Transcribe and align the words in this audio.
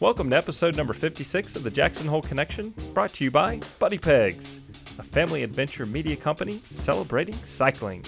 Welcome 0.00 0.30
to 0.30 0.36
episode 0.36 0.78
number 0.78 0.94
56 0.94 1.56
of 1.56 1.62
the 1.62 1.70
Jackson 1.70 2.06
Hole 2.06 2.22
Connection, 2.22 2.72
brought 2.94 3.12
to 3.14 3.24
you 3.24 3.30
by 3.30 3.60
Buddy 3.78 3.98
Pegs, 3.98 4.58
a 4.98 5.02
family 5.02 5.42
adventure 5.42 5.84
media 5.84 6.16
company 6.16 6.62
celebrating 6.70 7.34
cycling. 7.44 8.02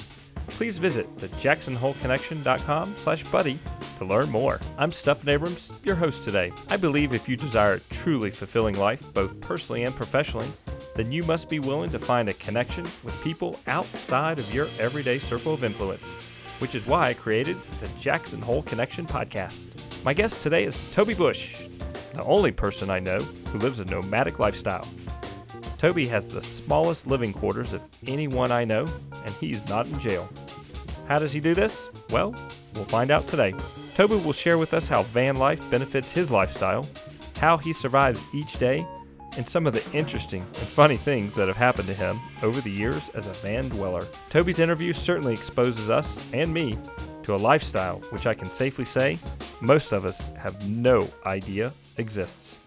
Please 0.48 0.78
visit 0.78 1.06
thejacksonholeconnection.com 1.18 2.96
slash 2.96 3.24
buddy 3.24 3.58
to 3.98 4.04
learn 4.06 4.30
more. 4.30 4.58
I'm 4.78 4.90
Stephen 4.90 5.28
Abrams, 5.28 5.70
your 5.84 5.94
host 5.94 6.24
today. 6.24 6.50
I 6.70 6.78
believe 6.78 7.12
if 7.12 7.28
you 7.28 7.36
desire 7.36 7.74
a 7.74 7.80
truly 7.94 8.30
fulfilling 8.30 8.78
life, 8.78 9.12
both 9.12 9.38
personally 9.42 9.84
and 9.84 9.94
professionally, 9.94 10.48
then 10.96 11.12
you 11.12 11.22
must 11.24 11.48
be 11.48 11.58
willing 11.58 11.90
to 11.90 11.98
find 11.98 12.28
a 12.28 12.34
connection 12.34 12.84
with 13.04 13.22
people 13.22 13.60
outside 13.66 14.38
of 14.38 14.54
your 14.54 14.68
everyday 14.78 15.18
circle 15.18 15.54
of 15.54 15.62
influence, 15.62 16.14
which 16.62 16.76
is 16.76 16.86
why 16.86 17.08
I 17.08 17.14
created 17.14 17.56
the 17.80 17.88
Jackson 18.00 18.40
Hole 18.40 18.62
Connection 18.62 19.04
podcast. 19.04 19.66
My 20.04 20.14
guest 20.14 20.42
today 20.42 20.62
is 20.62 20.80
Toby 20.92 21.12
Busch, 21.12 21.66
the 22.14 22.22
only 22.22 22.52
person 22.52 22.88
I 22.88 23.00
know 23.00 23.18
who 23.18 23.58
lives 23.58 23.80
a 23.80 23.84
nomadic 23.84 24.38
lifestyle. 24.38 24.86
Toby 25.76 26.06
has 26.06 26.32
the 26.32 26.40
smallest 26.40 27.08
living 27.08 27.32
quarters 27.32 27.72
of 27.72 27.82
anyone 28.06 28.52
I 28.52 28.64
know, 28.64 28.86
and 29.24 29.34
he's 29.40 29.68
not 29.68 29.88
in 29.88 29.98
jail. 29.98 30.28
How 31.08 31.18
does 31.18 31.32
he 31.32 31.40
do 31.40 31.52
this? 31.52 31.88
Well, 32.10 32.32
we'll 32.74 32.84
find 32.84 33.10
out 33.10 33.26
today. 33.26 33.54
Toby 33.96 34.14
will 34.14 34.32
share 34.32 34.56
with 34.56 34.72
us 34.72 34.86
how 34.86 35.02
van 35.02 35.38
life 35.38 35.68
benefits 35.68 36.12
his 36.12 36.30
lifestyle, 36.30 36.86
how 37.38 37.56
he 37.56 37.72
survives 37.72 38.24
each 38.32 38.52
day, 38.60 38.86
and 39.36 39.48
some 39.48 39.66
of 39.66 39.72
the 39.72 39.84
interesting 39.96 40.42
and 40.42 40.68
funny 40.68 40.96
things 40.96 41.34
that 41.34 41.48
have 41.48 41.56
happened 41.56 41.88
to 41.88 41.94
him 41.94 42.20
over 42.42 42.60
the 42.60 42.70
years 42.70 43.08
as 43.14 43.26
a 43.26 43.32
van 43.34 43.68
dweller. 43.68 44.06
Toby's 44.30 44.58
interview 44.58 44.92
certainly 44.92 45.32
exposes 45.34 45.90
us 45.90 46.24
and 46.32 46.52
me 46.52 46.78
to 47.22 47.34
a 47.34 47.36
lifestyle 47.36 47.98
which 48.10 48.26
I 48.26 48.34
can 48.34 48.50
safely 48.50 48.84
say 48.84 49.18
most 49.60 49.92
of 49.92 50.04
us 50.04 50.20
have 50.36 50.68
no 50.68 51.08
idea 51.24 51.72
exists. 51.96 52.58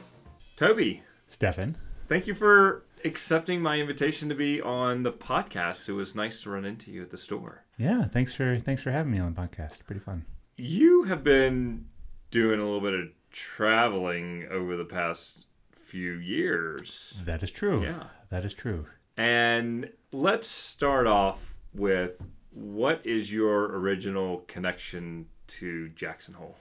Toby, 0.55 1.03
Stephan. 1.27 1.77
thank 2.07 2.27
you 2.27 2.33
for 2.33 2.83
accepting 3.03 3.61
my 3.61 3.79
invitation 3.79 4.29
to 4.29 4.35
be 4.35 4.61
on 4.61 5.03
the 5.03 5.11
podcast. 5.11 5.89
It 5.89 5.93
was 5.93 6.15
nice 6.15 6.41
to 6.43 6.49
run 6.49 6.65
into 6.65 6.91
you 6.91 7.01
at 7.01 7.09
the 7.09 7.17
store. 7.17 7.63
Yeah, 7.77 8.05
thanks 8.05 8.33
for 8.33 8.57
thanks 8.57 8.81
for 8.81 8.91
having 8.91 9.11
me 9.11 9.19
on 9.19 9.33
the 9.33 9.41
podcast. 9.41 9.85
Pretty 9.85 9.99
fun. 9.99 10.25
You 10.55 11.03
have 11.03 11.23
been 11.23 11.85
doing 12.31 12.59
a 12.59 12.63
little 12.63 12.79
bit 12.81 12.93
of 12.93 13.09
traveling 13.31 14.47
over 14.49 14.77
the 14.77 14.85
past 14.85 15.45
few 15.85 16.13
years. 16.13 17.13
That 17.23 17.43
is 17.43 17.51
true. 17.51 17.83
Yeah. 17.83 18.03
That 18.29 18.43
is 18.43 18.53
true. 18.53 18.87
And 19.17 19.89
let's 20.11 20.47
start 20.47 21.07
off 21.07 21.55
with 21.73 22.21
what 22.51 23.05
is 23.05 23.31
your 23.31 23.65
original 23.77 24.39
connection 24.47 25.27
to 25.47 25.89
Jackson 25.89 26.33
Hole? 26.33 26.55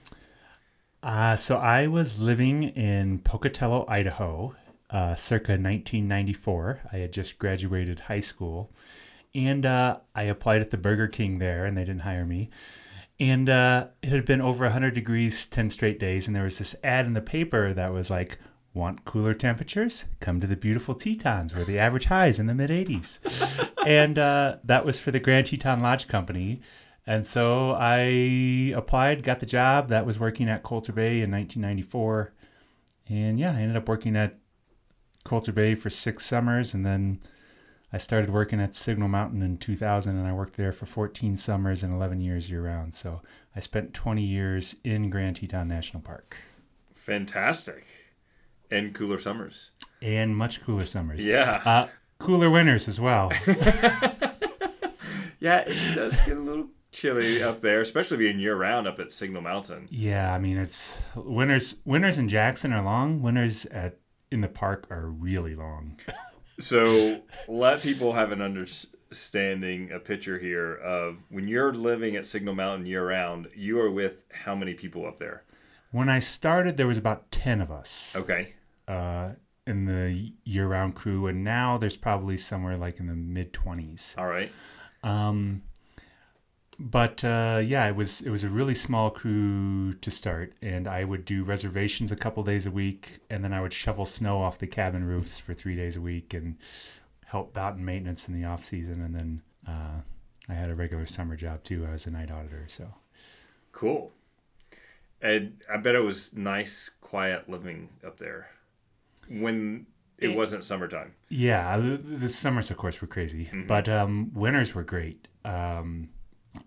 Uh, 1.01 1.35
so 1.35 1.57
I 1.57 1.87
was 1.87 2.21
living 2.21 2.63
in 2.63 3.19
Pocatello, 3.19 3.85
Idaho, 3.87 4.55
uh, 4.89 5.15
circa 5.15 5.53
1994. 5.53 6.81
I 6.91 6.97
had 6.97 7.11
just 7.11 7.37
graduated 7.37 8.01
high 8.01 8.19
school, 8.19 8.71
and 9.33 9.65
uh, 9.65 9.99
I 10.15 10.23
applied 10.23 10.61
at 10.61 10.71
the 10.71 10.77
Burger 10.77 11.07
King 11.07 11.39
there, 11.39 11.65
and 11.65 11.77
they 11.77 11.83
didn't 11.83 12.01
hire 12.01 12.25
me. 12.25 12.49
And 13.19 13.49
uh, 13.49 13.87
it 14.01 14.09
had 14.09 14.25
been 14.25 14.41
over 14.41 14.65
100 14.65 14.93
degrees 14.93 15.45
10 15.45 15.69
straight 15.69 15.99
days, 15.99 16.27
and 16.27 16.35
there 16.35 16.43
was 16.43 16.57
this 16.57 16.75
ad 16.83 17.05
in 17.05 17.13
the 17.13 17.21
paper 17.21 17.73
that 17.73 17.93
was 17.93 18.09
like, 18.09 18.39
Want 18.75 19.05
cooler 19.05 19.33
temperatures? 19.33 20.03
Come 20.19 20.41
to 20.41 20.47
the 20.47 20.57
beautiful 20.57 20.95
Tetons, 20.95 21.55
where 21.55 21.63
the 21.63 21.79
average 21.79 22.05
high 22.05 22.27
is 22.27 22.39
in 22.39 22.47
the 22.47 22.53
mid 22.53 22.69
80s. 22.69 23.19
and 23.87 24.19
uh, 24.19 24.57
that 24.65 24.83
was 24.83 24.99
for 24.99 25.11
the 25.11 25.19
Grand 25.19 25.47
Teton 25.47 25.81
Lodge 25.81 26.09
Company. 26.09 26.59
And 27.07 27.25
so 27.25 27.71
I 27.71 28.73
applied, 28.75 29.23
got 29.23 29.39
the 29.39 29.45
job. 29.45 29.87
That 29.87 30.05
was 30.05 30.19
working 30.19 30.49
at 30.49 30.61
Colter 30.61 30.91
Bay 30.91 31.21
in 31.21 31.31
1994. 31.31 32.33
And 33.07 33.39
yeah, 33.39 33.51
I 33.51 33.61
ended 33.61 33.77
up 33.77 33.87
working 33.87 34.17
at 34.17 34.39
Colter 35.23 35.53
Bay 35.53 35.73
for 35.73 35.89
six 35.89 36.25
summers. 36.25 36.73
And 36.73 36.85
then 36.85 37.21
I 37.93 37.97
started 37.97 38.29
working 38.29 38.59
at 38.59 38.75
Signal 38.75 39.07
Mountain 39.07 39.41
in 39.41 39.57
2000. 39.57 40.17
And 40.17 40.27
I 40.27 40.33
worked 40.33 40.57
there 40.57 40.73
for 40.73 40.85
14 40.85 41.37
summers 41.37 41.81
and 41.81 41.93
11 41.93 42.19
years 42.19 42.49
year 42.49 42.65
round. 42.65 42.93
So 42.93 43.21
I 43.55 43.61
spent 43.61 43.93
20 43.93 44.21
years 44.21 44.75
in 44.83 45.09
Grand 45.09 45.37
Teton 45.37 45.69
National 45.69 46.03
Park. 46.03 46.35
Fantastic. 46.93 47.85
And 48.71 48.93
cooler 48.93 49.17
summers. 49.17 49.71
And 50.01 50.35
much 50.35 50.63
cooler 50.63 50.85
summers. 50.85 51.25
Yeah. 51.25 51.61
Uh, 51.65 51.87
cooler 52.19 52.49
winters 52.49 52.87
as 52.87 52.99
well. 52.99 53.31
Yeah, 55.39 55.63
it 55.67 55.95
does 55.95 56.19
get 56.21 56.37
a 56.37 56.39
little 56.39 56.69
chilly 56.91 57.43
up 57.43 57.61
there, 57.61 57.81
especially 57.81 58.17
being 58.17 58.39
year 58.39 58.55
round 58.55 58.87
up 58.87 58.99
at 58.99 59.11
Signal 59.11 59.43
Mountain. 59.43 59.87
yeah, 59.91 60.33
I 60.33 60.39
mean, 60.39 60.57
it's 60.57 60.97
winters. 61.15 61.75
Winters 61.85 62.17
in 62.17 62.29
Jackson 62.29 62.73
are 62.73 62.81
long. 62.83 63.21
Winters 63.21 63.65
at 63.67 63.99
in 64.31 64.41
the 64.41 64.47
park 64.47 64.87
are 64.89 65.07
really 65.09 65.55
long. 65.55 65.99
So 66.57 67.21
let 67.49 67.81
people 67.81 68.13
have 68.13 68.31
an 68.31 68.41
understanding, 68.41 69.91
a 69.91 69.99
picture 69.99 70.39
here 70.39 70.73
of 70.73 71.17
when 71.29 71.49
you're 71.49 71.73
living 71.73 72.15
at 72.15 72.25
Signal 72.25 72.55
Mountain 72.55 72.85
year 72.85 73.05
round, 73.05 73.49
you 73.53 73.77
are 73.81 73.91
with 73.91 74.23
how 74.31 74.55
many 74.55 74.73
people 74.73 75.05
up 75.05 75.19
there? 75.19 75.43
When 75.95 76.09
I 76.09 76.19
started, 76.19 76.75
there 76.75 76.87
was 76.87 76.97
about 76.97 77.31
ten 77.31 77.61
of 77.61 77.71
us 77.71 78.13
Okay. 78.17 78.53
uh, 78.85 79.35
in 79.65 79.85
the 79.85 80.33
year-round 80.43 80.93
crew, 80.93 81.25
and 81.27 81.41
now 81.41 81.77
there's 81.77 81.95
probably 81.95 82.35
somewhere 82.35 82.75
like 82.75 82.99
in 82.99 83.07
the 83.07 83.15
mid 83.15 83.53
twenties. 83.53 84.13
All 84.17 84.27
right. 84.27 84.51
Um, 85.03 85.61
but 86.77 87.23
uh, 87.23 87.61
yeah, 87.63 87.87
it 87.87 87.95
was 87.95 88.19
it 88.19 88.29
was 88.29 88.43
a 88.43 88.49
really 88.49 88.75
small 88.75 89.09
crew 89.09 89.93
to 89.93 90.11
start, 90.11 90.51
and 90.61 90.85
I 90.85 91.05
would 91.05 91.23
do 91.23 91.45
reservations 91.45 92.11
a 92.11 92.17
couple 92.17 92.43
days 92.43 92.65
a 92.65 92.71
week, 92.71 93.21
and 93.29 93.41
then 93.41 93.53
I 93.53 93.61
would 93.61 93.71
shovel 93.71 94.05
snow 94.05 94.41
off 94.41 94.59
the 94.59 94.67
cabin 94.67 95.05
roofs 95.05 95.39
for 95.39 95.53
three 95.53 95.77
days 95.77 95.95
a 95.95 96.01
week, 96.01 96.33
and 96.33 96.57
help 97.27 97.57
out 97.57 97.77
in 97.77 97.85
maintenance 97.85 98.27
in 98.27 98.33
the 98.33 98.45
off 98.45 98.65
season, 98.65 99.01
and 99.01 99.15
then 99.15 99.41
uh, 99.65 100.01
I 100.49 100.53
had 100.55 100.69
a 100.69 100.75
regular 100.75 101.05
summer 101.05 101.37
job 101.37 101.63
too. 101.63 101.85
I 101.87 101.93
was 101.93 102.05
a 102.05 102.11
night 102.11 102.31
auditor, 102.31 102.65
so 102.67 102.95
Cool. 103.71 104.11
And 105.21 105.61
I 105.71 105.77
bet 105.77 105.95
it 105.95 106.01
was 106.03 106.35
nice, 106.35 106.89
quiet 107.01 107.49
living 107.49 107.89
up 108.05 108.17
there 108.17 108.49
when 109.29 109.87
it 110.17 110.29
It- 110.29 110.37
wasn't 110.37 110.63
summertime. 110.65 111.13
Yeah, 111.29 111.77
the, 111.77 111.97
the 111.97 112.29
summers, 112.29 112.69
of 112.71 112.77
course, 112.77 113.01
were 113.01 113.07
crazy, 113.07 113.49
but 113.67 113.89
um, 113.89 114.31
winters 114.33 114.73
were 114.75 114.83
great. 114.83 115.27
Um, 115.43 116.09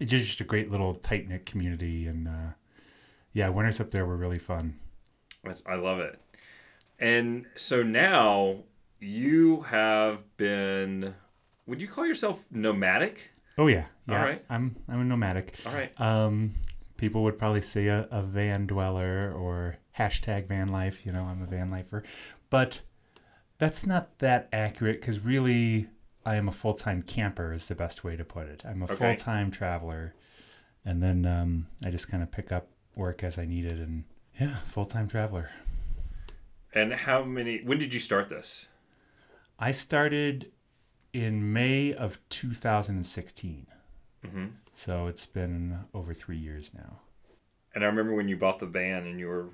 it's 0.00 0.10
just 0.10 0.41
a 0.41 0.44
great 0.44 0.70
little 0.70 0.94
tight 0.94 1.28
knit 1.28 1.47
community, 1.47 2.06
and 2.06 2.26
uh, 2.28 2.53
yeah, 3.32 3.48
winters 3.48 3.81
up 3.81 3.91
there 3.91 4.04
were 4.06 4.16
really 4.16 4.38
fun. 4.38 4.78
That's, 5.44 5.62
I 5.66 5.76
love 5.76 5.98
it. 6.00 6.20
And 6.98 7.47
so 7.54 7.82
now 7.82 8.65
you 8.98 9.60
have 9.62 10.36
been. 10.36 11.15
Would 11.66 11.80
you 11.80 11.86
call 11.88 12.06
yourself 12.06 12.44
nomadic? 12.50 13.30
Oh 13.56 13.66
yeah, 13.69 13.86
yeah. 14.09 14.19
All 14.19 14.25
right. 14.25 14.44
I'm 14.50 14.76
I'm 14.88 15.00
a 15.00 15.04
nomadic. 15.04 15.54
All 15.65 15.72
right. 15.72 15.92
Um, 16.00 16.54
people 16.98 17.22
would 17.22 17.38
probably 17.38 17.62
say 17.62 17.86
a, 17.86 18.06
a 18.10 18.20
van 18.20 18.66
dweller 18.66 19.32
or 19.32 19.78
hashtag 19.98 20.47
van 20.48 20.69
life. 20.69 21.06
You 21.06 21.12
know, 21.12 21.25
I'm 21.25 21.41
a 21.42 21.47
van 21.47 21.70
lifer, 21.70 22.04
but 22.50 22.82
that's 23.56 23.86
not 23.86 24.19
that 24.19 24.48
accurate 24.53 25.00
because 25.00 25.20
really, 25.20 25.88
I 26.26 26.34
am 26.34 26.47
a 26.48 26.53
full 26.53 26.75
time 26.75 27.00
camper. 27.03 27.54
Is 27.54 27.66
the 27.69 27.75
best 27.75 28.04
way 28.04 28.14
to 28.16 28.25
put 28.25 28.47
it. 28.48 28.62
I'm 28.66 28.82
a 28.82 28.84
Okay. 28.84 28.94
full 28.97 29.16
time 29.16 29.50
traveler, 29.50 30.14
and 30.84 31.03
then 31.03 31.25
um, 31.25 31.69
I 31.82 31.91
just 31.91 32.10
kind 32.10 32.22
of 32.22 32.31
pick 32.31 32.53
up 32.53 32.69
work 32.94 33.25
as 33.25 33.38
I 33.38 33.47
need 33.47 33.65
it, 33.65 33.78
and 33.78 34.04
yeah, 34.38 34.56
full 34.66 34.84
time 34.84 35.09
traveler. 35.09 35.50
And 36.75 36.92
how 36.92 37.25
many? 37.25 37.62
When 37.65 37.78
did 37.78 37.94
you 37.94 38.00
start 38.00 38.28
this? 38.28 38.66
I 39.59 39.70
started 39.72 40.53
in 41.12 41.53
May 41.53 41.92
of 41.94 42.19
2016. 42.28 43.66
Mm-hmm. 44.25 44.47
So 44.78 45.09
it's 45.09 45.27
been 45.27 45.87
over 45.93 46.15
three 46.15 46.37
years 46.37 46.71
now. 46.72 47.00
And 47.75 47.83
I 47.83 47.89
remember 47.89 48.15
when 48.15 48.28
you 48.28 48.36
bought 48.36 48.60
the 48.60 48.66
van 48.66 49.09
and 49.09 49.19
you 49.19 49.27
were 49.27 49.48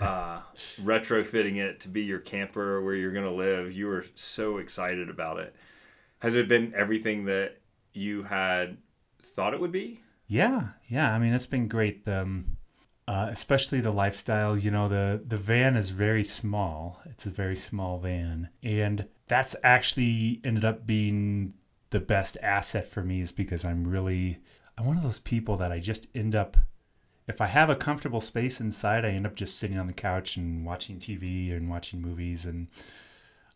uh, 0.00 0.42
retrofitting 0.80 1.56
it 1.56 1.80
to 1.80 1.88
be 1.88 2.02
your 2.02 2.20
camper 2.20 2.80
where 2.80 2.94
you're 2.94 3.10
going 3.10 3.24
to 3.24 3.32
live. 3.32 3.72
You 3.72 3.88
were 3.88 4.04
so 4.14 4.58
excited 4.58 5.10
about 5.10 5.40
it. 5.40 5.56
Has 6.20 6.36
it 6.36 6.46
been 6.46 6.72
everything 6.76 7.24
that 7.24 7.58
you 7.92 8.22
had 8.22 8.76
thought 9.20 9.52
it 9.52 9.58
would 9.58 9.72
be? 9.72 10.00
Yeah, 10.28 10.68
yeah. 10.86 11.12
I 11.12 11.18
mean, 11.18 11.32
it's 11.32 11.46
been 11.46 11.66
great. 11.66 12.06
Um, 12.06 12.56
uh, 13.08 13.26
especially 13.30 13.80
the 13.80 13.90
lifestyle. 13.90 14.56
You 14.56 14.70
know, 14.70 14.86
the 14.86 15.20
the 15.26 15.38
van 15.38 15.74
is 15.74 15.90
very 15.90 16.22
small. 16.22 17.00
It's 17.06 17.26
a 17.26 17.30
very 17.30 17.56
small 17.56 17.98
van, 17.98 18.50
and 18.62 19.08
that's 19.26 19.56
actually 19.64 20.40
ended 20.44 20.64
up 20.64 20.86
being 20.86 21.54
the 21.90 22.00
best 22.00 22.36
asset 22.42 22.88
for 22.88 23.02
me. 23.02 23.20
Is 23.20 23.32
because 23.32 23.64
I'm 23.64 23.86
really 23.86 24.38
I'm 24.78 24.86
one 24.86 24.96
of 24.96 25.02
those 25.02 25.18
people 25.18 25.56
that 25.58 25.72
I 25.72 25.78
just 25.78 26.06
end 26.14 26.34
up. 26.34 26.56
If 27.28 27.40
I 27.40 27.46
have 27.46 27.70
a 27.70 27.76
comfortable 27.76 28.20
space 28.20 28.60
inside, 28.60 29.04
I 29.04 29.10
end 29.10 29.26
up 29.26 29.36
just 29.36 29.58
sitting 29.58 29.78
on 29.78 29.86
the 29.86 29.92
couch 29.92 30.36
and 30.36 30.64
watching 30.64 30.98
TV 30.98 31.54
and 31.54 31.70
watching 31.70 32.00
movies, 32.00 32.44
and 32.44 32.68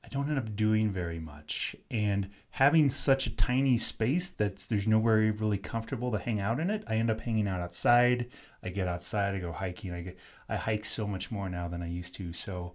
I 0.05 0.09
don't 0.09 0.29
end 0.29 0.39
up 0.39 0.55
doing 0.55 0.93
very 0.93 1.19
much. 1.19 1.75
And 1.91 2.29
having 2.51 2.91
such 2.91 3.27
a 3.27 3.35
tiny 3.35 3.79
space 3.79 4.31
that 4.31 4.57
there's 4.69 4.87
nowhere 4.87 5.33
really 5.33 5.57
comfortable 5.57 6.13
to 6.13 6.19
hang 6.19 6.41
out 6.41 6.61
in 6.61 6.69
it, 6.69 6.85
I 6.87 6.97
end 6.97 7.11
up 7.11 7.23
hanging 7.23 7.49
out 7.49 7.63
outside. 7.63 8.27
I 8.63 8.69
get 8.69 8.87
outside, 8.87 9.35
I 9.35 9.39
go 9.39 9.53
hiking. 9.53 9.95
I 9.95 10.03
get 10.03 10.19
I 10.47 10.57
hike 10.57 10.85
so 10.85 11.07
much 11.07 11.31
more 11.31 11.49
now 11.49 11.69
than 11.69 11.83
I 11.83 11.89
used 11.89 12.15
to. 12.17 12.35
So 12.35 12.75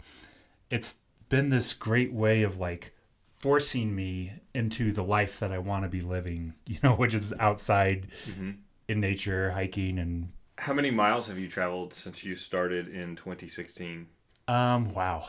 it's 0.72 0.98
been 1.30 1.50
this 1.50 1.74
great 1.74 2.12
way 2.12 2.42
of 2.42 2.58
like 2.58 2.96
forcing 3.40 3.96
me 3.96 4.34
into 4.54 4.92
the 4.92 5.04
life 5.04 5.40
that 5.40 5.52
I 5.52 5.58
want 5.60 5.84
to 5.86 5.90
be 5.90 6.02
living, 6.02 6.56
you 6.66 6.78
know, 6.84 6.96
which 6.96 7.14
is 7.14 7.34
outside 7.40 8.08
Mm-hmm. 8.30 8.52
in 8.88 9.00
nature, 9.00 9.52
hiking 9.52 9.98
and 10.00 10.30
How 10.58 10.74
many 10.74 10.92
miles 10.92 11.28
have 11.28 11.40
you 11.40 11.48
traveled 11.48 11.94
since 11.94 12.24
you 12.24 12.36
started 12.36 12.88
in 12.88 13.16
2016? 13.16 14.08
um 14.48 14.94
wow. 14.94 15.26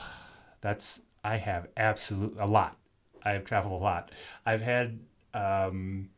That's 0.63 1.03
I 1.23 1.37
have 1.37 1.69
absolute 1.77 2.37
a 2.39 2.47
lot. 2.47 2.77
I 3.23 3.33
have 3.33 3.45
traveled 3.45 3.81
a 3.81 3.85
lot. 3.85 4.11
I've 4.47 4.63
had 4.63 5.01
um 5.35 6.09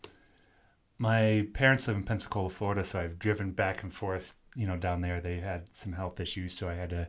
my 0.99 1.49
parents 1.53 1.89
live 1.89 1.97
in 1.97 2.05
Pensacola, 2.05 2.49
Florida, 2.49 2.85
so 2.85 3.01
I've 3.01 3.19
driven 3.19 3.51
back 3.51 3.83
and 3.83 3.93
forth, 3.93 4.35
you 4.55 4.67
know, 4.67 4.77
down 4.77 5.01
there. 5.01 5.21
They 5.21 5.39
had 5.39 5.75
some 5.75 5.93
health 5.95 6.21
issues, 6.21 6.57
so 6.57 6.69
I 6.69 6.75
had 6.75 6.91
to 6.91 7.09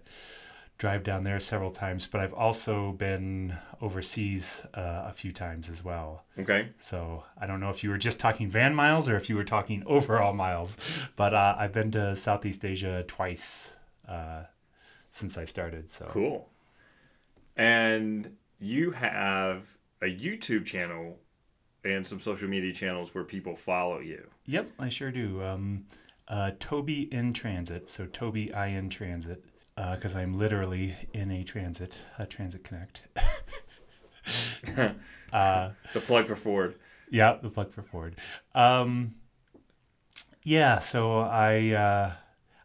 drive 0.84 1.02
down 1.02 1.24
there 1.24 1.40
several 1.40 1.72
times, 1.72 2.06
but 2.08 2.20
I've 2.20 2.34
also 2.34 2.92
been 2.92 3.58
overseas 3.80 4.64
uh, 4.74 5.04
a 5.06 5.14
few 5.14 5.32
times 5.32 5.70
as 5.70 5.82
well. 5.82 6.26
Okay. 6.38 6.72
So 6.78 7.24
I 7.40 7.48
don't 7.48 7.62
know 7.62 7.70
if 7.70 7.86
you 7.86 7.90
were 7.90 7.98
just 7.98 8.20
talking 8.20 8.50
van 8.50 8.76
miles 8.76 9.08
or 9.08 9.16
if 9.16 9.30
you 9.30 9.38
were 9.38 9.46
talking 9.46 9.84
overall 9.88 10.34
miles, 10.34 10.76
but 11.16 11.34
uh, 11.34 11.56
I've 11.58 11.72
been 11.72 11.90
to 11.92 12.18
Southeast 12.18 12.66
Asia 12.66 13.06
twice 13.08 13.72
uh, 14.10 14.44
since 15.10 15.38
I 15.38 15.46
started. 15.46 15.90
So 15.90 16.08
Cool. 16.10 16.50
And 17.56 18.36
you 18.60 18.92
have 18.92 19.78
a 20.02 20.08
YouTube 20.08 20.66
channel 20.66 21.18
and 21.86 22.06
some 22.06 22.20
social 22.20 22.50
media 22.50 22.74
channels 22.74 23.16
where 23.16 23.24
people 23.24 23.56
follow 23.56 24.00
you. 24.00 24.28
Yep, 24.48 24.72
I 24.78 24.90
sure 24.90 25.12
do. 25.12 25.42
Um, 25.46 25.86
uh, 26.28 26.52
Toby 26.60 27.04
in 27.04 27.32
transit. 27.32 27.90
So 27.90 28.06
Toby 28.06 28.54
I 28.54 28.68
in 28.68 28.90
transit 28.90 29.46
because 29.76 30.16
I'm 30.16 30.38
literally 30.38 30.96
in 31.14 31.32
a 31.32 31.44
transit, 31.44 31.98
a 32.18 32.26
transit 32.26 32.64
connect. 32.64 33.02
uh, 35.34 35.72
The 35.94 36.00
plug 36.00 36.28
for 36.28 36.36
Ford. 36.36 36.76
Yeah, 37.10 37.38
the 37.42 37.50
plug 37.50 37.72
for 37.74 37.84
Ford. 37.84 38.16
Um, 38.56 39.16
yeah, 40.44 40.80
so 40.80 41.20
I 41.20 41.70
uh, 41.72 42.14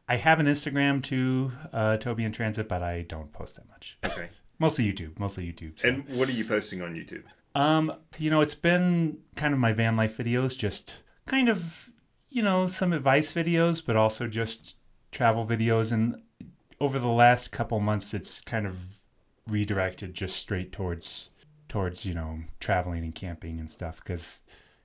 I 0.08 0.16
have 0.16 0.40
an 0.40 0.46
Instagram 0.46 1.02
too, 1.02 1.52
uh, 1.72 1.98
Toby 1.98 2.24
in 2.24 2.32
Transit, 2.32 2.68
but 2.68 2.82
I 2.82 3.02
don't 3.02 3.32
post 3.32 3.56
that 3.56 3.68
much. 3.68 3.98
Okay. 4.04 4.30
Mostly 4.60 4.92
YouTube, 4.92 5.20
mostly 5.20 5.46
YouTube. 5.46 5.78
So. 5.78 5.86
and 5.86 6.08
what 6.08 6.28
are 6.28 6.32
you 6.32 6.44
posting 6.44 6.82
on 6.82 6.92
YouTube? 6.92 7.22
Um, 7.54 7.92
you 8.18 8.28
know, 8.28 8.40
it's 8.40 8.56
been 8.56 9.18
kind 9.36 9.54
of 9.54 9.60
my 9.60 9.72
van 9.72 9.96
life 9.96 10.18
videos, 10.18 10.58
just 10.58 11.02
kind 11.26 11.48
of, 11.48 11.90
you 12.28 12.42
know, 12.42 12.66
some 12.66 12.92
advice 12.92 13.32
videos, 13.32 13.80
but 13.84 13.94
also 13.94 14.26
just 14.26 14.74
travel 15.12 15.46
videos. 15.46 15.92
And 15.92 16.20
over 16.80 16.98
the 16.98 17.08
last 17.08 17.50
couple 17.52 17.80
months, 17.80 18.14
it's 18.14 18.40
kind 18.40 18.66
of 18.66 19.00
redirected 19.46 20.14
just 20.14 20.36
straight 20.36 20.72
towards, 20.72 21.30
towards, 21.68 22.04
you 22.04 22.14
know, 22.14 22.40
traveling 22.60 23.04
and 23.04 23.14
camping 23.14 23.58
and 23.58 23.70
stuff. 23.70 24.02
Cause, 24.04 24.40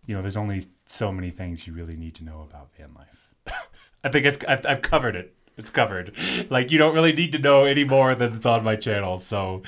you 0.06 0.16
know, 0.16 0.22
there's 0.22 0.38
only 0.38 0.66
so 0.86 1.12
many 1.12 1.30
things 1.30 1.68
you 1.68 1.74
really 1.74 1.96
need 1.96 2.16
to 2.16 2.24
know 2.24 2.42
about 2.42 2.76
van 2.76 2.94
life. 2.94 3.34
I 4.04 4.10
think 4.10 4.26
it's, 4.26 4.44
I've, 4.46 4.66
I've 4.66 4.82
covered 4.82 5.16
it. 5.16 5.36
It's 5.56 5.70
covered. 5.70 6.16
Like, 6.50 6.72
you 6.72 6.80
don't 6.80 6.96
really 6.96 7.14
need 7.14 7.32
to 7.34 7.40
know 7.40 7.66
any 7.66 7.84
more 7.84 8.16
than 8.16 8.34
it's 8.34 8.46
on 8.46 8.64
my 8.64 8.76
channel. 8.76 9.20
So, 9.20 9.62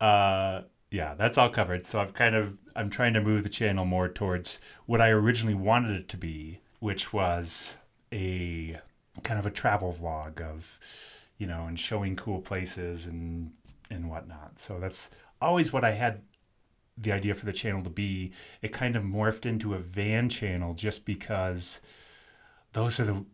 uh, 0.00 0.62
yeah, 0.90 1.14
that's 1.14 1.36
all 1.36 1.48
covered. 1.48 1.86
So 1.86 2.00
I've 2.00 2.14
kind 2.14 2.34
of 2.34 2.58
I'm 2.74 2.90
trying 2.90 3.14
to 3.14 3.20
move 3.20 3.42
the 3.42 3.48
channel 3.48 3.84
more 3.84 4.08
towards 4.08 4.60
what 4.84 5.00
I 5.00 5.08
originally 5.08 5.54
wanted 5.54 5.96
it 5.96 6.08
to 6.10 6.16
be, 6.16 6.60
which 6.78 7.12
was 7.12 7.76
a 8.12 8.78
kind 9.22 9.38
of 9.38 9.46
a 9.46 9.50
travel 9.50 9.96
vlog 9.98 10.40
of, 10.40 10.78
you 11.38 11.46
know, 11.46 11.66
and 11.66 11.78
showing 11.78 12.16
cool 12.16 12.40
places 12.40 13.06
and 13.06 13.52
and 13.90 14.10
whatnot. 14.10 14.58
So 14.58 14.78
that's 14.80 15.10
always 15.40 15.72
what 15.72 15.84
I 15.84 15.92
had 15.92 16.22
the 16.98 17.12
idea 17.12 17.34
for 17.34 17.46
the 17.46 17.52
channel 17.52 17.82
to 17.84 17.90
be. 17.90 18.32
It 18.62 18.72
kind 18.72 18.96
of 18.96 19.02
morphed 19.02 19.46
into 19.46 19.74
a 19.74 19.78
van 19.78 20.28
channel 20.28 20.74
just 20.74 21.04
because 21.04 21.80
those 22.72 22.98
are 23.00 23.04
the 23.04 23.24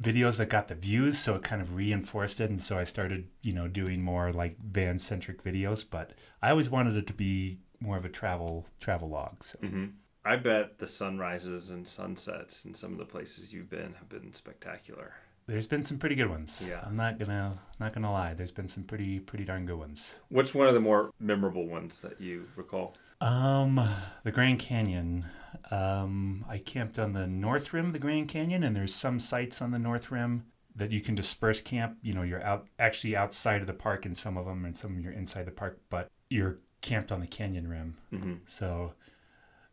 videos 0.00 0.36
that 0.36 0.50
got 0.50 0.68
the 0.68 0.74
views 0.74 1.18
so 1.18 1.36
it 1.36 1.42
kind 1.42 1.62
of 1.62 1.74
reinforced 1.74 2.38
it 2.38 2.50
and 2.50 2.62
so 2.62 2.76
i 2.76 2.84
started 2.84 3.28
you 3.40 3.50
know 3.50 3.66
doing 3.66 4.02
more 4.02 4.30
like 4.30 4.58
van 4.60 4.98
centric 4.98 5.42
videos 5.42 5.82
but 5.88 6.12
i 6.42 6.50
always 6.50 6.68
wanted 6.68 6.94
it 6.94 7.06
to 7.06 7.14
be 7.14 7.56
more 7.80 7.96
of 7.96 8.04
a 8.04 8.08
travel 8.10 8.66
travel 8.78 9.08
log 9.08 9.42
so 9.42 9.58
Mm-hmm. 9.62 9.86
I 10.26 10.34
bet 10.34 10.78
the 10.78 10.88
sunrises 10.88 11.70
and 11.70 11.86
sunsets 11.86 12.64
in 12.64 12.74
some 12.74 12.90
of 12.90 12.98
the 12.98 13.04
places 13.04 13.52
you've 13.52 13.70
been 13.70 13.94
have 13.94 14.08
been 14.08 14.34
spectacular. 14.34 15.14
There's 15.46 15.66
been 15.66 15.82
some 15.84 15.98
pretty 15.98 16.14
good 16.14 16.28
ones 16.28 16.64
Yeah. 16.68 16.80
i'm 16.84 16.96
not 16.96 17.18
gonna 17.18 17.58
not 17.80 17.92
gonna 17.94 18.10
lie 18.12 18.34
there's 18.34 18.50
been 18.50 18.68
some 18.68 18.84
pretty 18.84 19.20
pretty 19.20 19.44
darn 19.44 19.66
good 19.66 19.78
ones 19.78 20.18
What's 20.28 20.54
one 20.54 20.66
of 20.68 20.74
the 20.74 20.80
more 20.80 21.10
memorable 21.20 21.66
ones 21.66 22.00
that 22.00 22.20
you 22.20 22.48
recall? 22.56 22.94
um 23.20 23.80
the 24.24 24.32
grand 24.32 24.58
canyon 24.60 25.26
um 25.70 26.44
i 26.48 26.58
camped 26.58 26.98
on 26.98 27.12
the 27.12 27.26
north 27.26 27.72
rim 27.72 27.86
of 27.86 27.92
the 27.92 27.98
grand 27.98 28.28
canyon 28.28 28.62
and 28.62 28.76
there's 28.76 28.94
some 28.94 29.18
sites 29.20 29.62
on 29.62 29.70
the 29.70 29.78
north 29.78 30.10
rim 30.10 30.44
that 30.74 30.90
you 30.92 31.00
can 31.00 31.14
disperse 31.14 31.60
camp 31.62 31.96
you 32.02 32.12
know 32.12 32.22
you're 32.22 32.42
out 32.42 32.66
actually 32.78 33.16
outside 33.16 33.62
of 33.62 33.66
the 33.66 33.72
park 33.72 34.04
in 34.04 34.14
some 34.14 34.36
of 34.36 34.44
them 34.44 34.64
and 34.66 34.76
some 34.76 34.90
of 34.90 34.96
them 34.96 35.04
you're 35.04 35.12
inside 35.14 35.46
the 35.46 35.50
park 35.50 35.78
but 35.88 36.10
you're 36.28 36.58
camped 36.82 37.10
on 37.10 37.20
the 37.20 37.26
canyon 37.26 37.66
rim 37.68 37.96
Mm-hmm. 38.12 38.34
So 38.46 38.92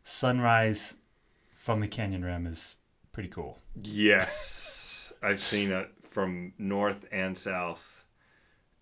sunrise 0.02 0.96
from 1.52 1.80
the 1.80 1.88
canyon 1.88 2.24
rim 2.24 2.46
is 2.46 2.76
pretty 3.12 3.28
cool. 3.28 3.58
Yes, 3.80 4.34
I've 5.24 5.40
seen 5.40 5.72
it 5.72 5.90
from 6.08 6.52
north 6.58 7.06
and 7.10 7.36
south, 7.36 8.04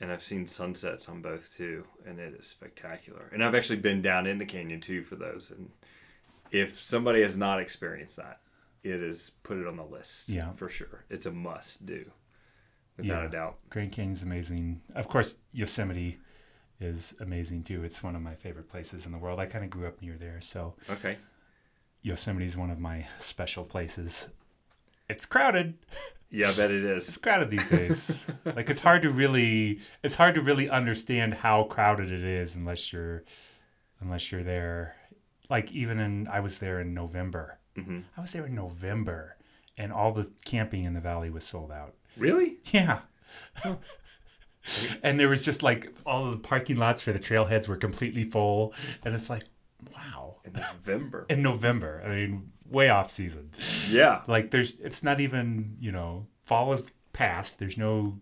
and 0.01 0.11
I've 0.13 0.23
seen 0.23 0.47
sunsets 0.47 1.09
on 1.09 1.23
both 1.23 1.55
too, 1.57 1.85
and 2.07 2.19
it 2.19 2.35
is 2.39 2.47
spectacular. 2.47 3.31
And 3.33 3.43
I've 3.45 3.55
actually 3.55 3.77
been 3.79 4.03
down 4.03 4.27
in 4.27 4.39
the 4.39 4.45
canyon 4.47 4.81
too 4.81 5.03
for 5.03 5.17
those. 5.17 5.51
And 5.51 5.71
if 6.51 6.79
somebody 6.79 7.23
has 7.23 7.37
not 7.37 7.61
experienced 7.61 8.17
that, 8.17 8.41
it 8.83 9.01
is 9.03 9.31
put 9.45 9.59
it 9.59 9.67
on 9.67 9.77
the 9.77 9.85
list. 9.85 10.29
Yeah. 10.29 10.53
for 10.53 10.69
sure. 10.69 11.05
It's 11.09 11.25
a 11.27 11.31
must 11.31 11.87
do, 11.87 12.11
without 12.97 13.23
Yeah. 13.23 13.27
a 13.29 13.31
doubt. 13.31 13.59
Grand 13.71 13.93
Canyon's 13.93 14.23
amazing. 14.23 14.83
Of 14.95 15.09
course, 15.09 15.37
Yosemite 15.53 16.19
is 16.81 17.15
amazing 17.21 17.63
too. 17.63 17.85
It's 17.85 18.03
one 18.03 18.17
of 18.17 18.23
my 18.23 18.35
favorite 18.35 18.69
places 18.69 19.07
in 19.07 19.13
the 19.13 19.19
world. 19.19 19.39
I 19.39 19.47
kind 19.47 19.63
of 19.65 19.71
grew 19.71 19.87
up 19.87 20.03
near 20.03 20.17
there, 20.19 20.41
so 20.41 20.75
Okay. 20.91 21.19
Yosemite 22.03 22.47
is 22.47 22.57
one 22.57 22.71
of 22.71 22.81
my 22.81 23.07
special 23.21 23.65
places. 23.65 24.29
It's 25.09 25.27
crowded. 25.27 25.75
Yeah, 26.31 26.49
I 26.49 26.55
bet 26.55 26.71
it 26.71 26.85
It's 26.85 27.17
crowded 27.19 27.51
these 27.51 27.69
days. 27.69 28.31
like 28.45 28.71
it's 28.71 28.81
hard 28.81 29.03
to 29.03 29.11
really 29.11 29.81
it's 30.03 30.15
hard 30.15 30.35
to 30.37 30.41
really 30.41 30.71
understand 30.71 31.35
how 31.35 31.65
crowded 31.65 32.11
it 32.11 32.25
is 32.25 32.55
unless 32.55 32.93
you're 32.93 33.25
unless 34.01 34.33
you're 34.33 34.43
there. 34.43 34.97
Like 35.51 35.71
even 35.73 35.99
in 35.99 36.29
I 36.29 36.41
was 36.41 36.59
there 36.59 36.81
in 36.81 36.95
November. 36.95 37.59
hmm 37.77 38.01
I 38.17 38.21
was 38.23 38.33
there 38.33 38.47
in 38.47 38.55
November 38.55 39.37
and 39.77 39.93
all 39.93 40.13
the 40.13 40.31
camping 40.45 40.85
in 40.85 40.95
the 40.95 41.01
valley 41.01 41.31
was 41.31 41.45
sold 41.45 41.71
out. 41.71 41.95
Really? 42.17 42.59
Yeah. 42.73 43.01
and 45.03 45.19
there 45.19 45.29
was 45.29 45.45
just 45.45 45.63
like 45.63 45.93
all 46.07 46.31
the 46.31 46.37
parking 46.37 46.77
lots 46.77 47.03
for 47.03 47.13
the 47.13 47.19
trailheads 47.19 47.69
were 47.69 47.77
completely 47.77 48.25
full. 48.25 48.75
And 49.05 49.15
it's 49.15 49.29
like, 49.31 49.45
wow. 49.95 50.37
In 50.45 50.53
November. 50.53 51.27
In 51.29 51.43
November. 51.43 52.03
I 52.05 52.09
mean, 52.11 52.52
way 52.73 52.89
off 52.89 53.11
season. 53.11 53.51
yeah. 53.91 54.23
Like 54.27 54.51
there's 54.51 54.73
it's 54.81 55.03
not 55.03 55.21
even, 55.21 55.77
you 55.81 55.93
know, 55.93 56.27
fall 56.45 56.73
is 56.73 56.91
past. 57.13 57.59
There's 57.59 57.77
no 57.79 58.19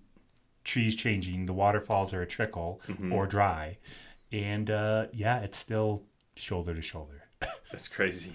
trees 0.64 0.94
changing. 0.94 1.46
The 1.46 1.52
waterfalls 1.54 2.12
are 2.12 2.22
a 2.22 2.26
trickle 2.26 2.80
Mhm. 2.86 3.12
or 3.12 3.26
dry. 3.26 3.78
And 4.32 4.68
uh 4.70 5.06
yeah, 5.12 5.40
it's 5.40 5.58
still 5.58 6.04
shoulder 6.36 6.74
to 6.74 6.82
shoulder. 6.82 7.24
That's 7.72 7.88
crazy. 7.88 8.32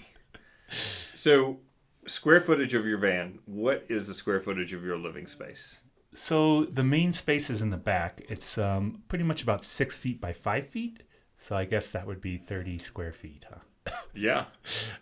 So, 1.15 1.60
square 2.07 2.41
footage 2.41 2.74
of 2.74 2.86
your 2.86 2.98
van. 2.98 3.39
What 3.45 3.86
is 3.89 4.07
the 4.07 4.13
square 4.13 4.39
footage 4.39 4.74
of 4.74 4.84
your 4.84 4.98
living 4.98 5.27
space? 5.27 5.77
So 6.13 6.63
the 6.65 6.84
main 6.84 7.13
space 7.13 7.50
is 7.50 7.62
in 7.62 7.69
the 7.69 7.77
back. 7.77 8.22
It's 8.29 8.57
um, 8.57 9.03
pretty 9.10 9.24
much 9.25 9.43
about 9.43 9.65
six 9.65 9.95
feet 9.98 10.19
by 10.22 10.34
five 10.34 10.65
feet. 10.67 11.03
So 11.38 11.55
I 11.55 11.65
guess 11.65 11.91
that 11.91 12.07
would 12.07 12.22
be 12.22 12.38
30 12.38 12.77
square 12.79 13.12
feet, 13.12 13.45
huh? 13.50 13.60
Yeah. 14.15 14.45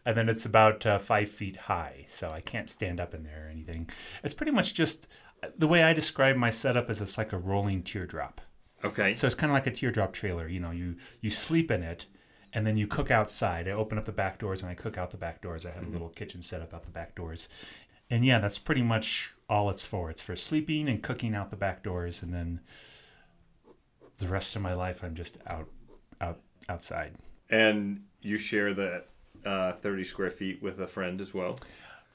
And 0.05 0.17
then 0.17 0.29
it's 0.29 0.46
about 0.46 0.86
uh, 0.86 1.00
five 1.00 1.29
feet 1.29 1.55
high. 1.55 2.05
So 2.08 2.32
I 2.32 2.41
can't 2.41 2.70
stand 2.70 3.00
up 3.00 3.13
in 3.13 3.24
there 3.24 3.48
or 3.48 3.50
anything. 3.50 3.89
It's 4.24 4.34
pretty 4.34 4.51
much 4.51 4.74
just 4.74 5.08
the 5.58 5.67
way 5.67 5.84
I 5.84 5.93
describe 5.93 6.36
my 6.36 6.50
setup 6.50 6.89
is 6.89 7.01
it's 7.01 7.17
like 7.17 7.34
a 7.34 7.38
rolling 7.38 7.84
teardrop. 7.84 8.41
Okay. 8.84 9.15
So 9.15 9.27
it's 9.27 9.36
kind 9.36 9.51
of 9.51 9.53
like 9.53 9.67
a 9.67 9.72
teardrop 9.72 10.13
trailer. 10.13 10.48
You 10.48 10.60
know, 10.60 10.72
you 10.72 10.98
you 11.22 11.29
sleep 11.29 11.72
in 11.72 11.84
it, 11.84 12.05
and 12.51 12.67
then 12.67 12.77
you 12.77 12.88
cook 12.88 13.10
outside. 13.10 13.67
I 13.67 13.72
open 13.72 13.98
up 13.98 14.05
the 14.05 14.12
back 14.12 14.39
doors 14.39 14.62
and 14.62 14.70
I 14.70 14.75
cook 14.75 14.98
out 14.98 15.12
the 15.12 15.17
back 15.17 15.41
doors. 15.41 15.65
I 15.65 15.72
have 15.72 15.88
a 15.88 15.89
little 15.89 16.10
kitchen 16.10 16.41
set 16.41 16.62
up 16.62 16.74
out 16.74 16.84
the 16.84 16.91
back 16.91 17.15
doors, 17.15 17.50
and 18.10 18.25
yeah, 18.25 18.39
that's 18.39 18.60
pretty 18.60 18.82
much 18.82 19.34
all 19.50 19.70
it's 19.70 19.86
for. 19.86 20.10
It's 20.10 20.22
for 20.22 20.36
sleeping 20.36 20.89
and 20.89 21.01
cooking 21.01 21.34
out 21.34 21.50
the 21.50 21.55
back 21.55 21.84
doors, 21.84 22.22
and 22.22 22.34
then 22.34 22.60
the 24.17 24.27
rest 24.27 24.55
of 24.55 24.62
my 24.62 24.74
life 24.74 25.03
I'm 25.03 25.15
just 25.15 25.38
out 25.48 25.70
out 26.20 26.41
outside. 26.67 27.15
And 27.50 28.03
you 28.24 28.38
share 28.38 28.74
that 28.74 29.08
uh, 29.46 29.74
30 29.74 30.03
square 30.03 30.32
feet 30.32 30.62
with 30.62 30.80
a 30.80 30.88
friend 30.88 31.22
as 31.22 31.34
well. 31.34 31.60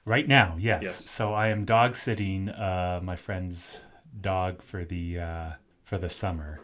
Right 0.05 0.27
now, 0.27 0.57
yes. 0.59 0.83
Yes. 0.83 1.11
So 1.11 1.35
I 1.35 1.49
am 1.49 1.65
dog 1.65 1.95
sitting 1.95 2.49
uh, 2.49 3.01
my 3.03 3.17
friend's 3.17 3.79
dog 4.19 4.63
for 4.63 4.85
the 4.85 5.19
uh, 5.19 5.51
for 5.83 5.99
the 5.99 6.09
summer, 6.09 6.61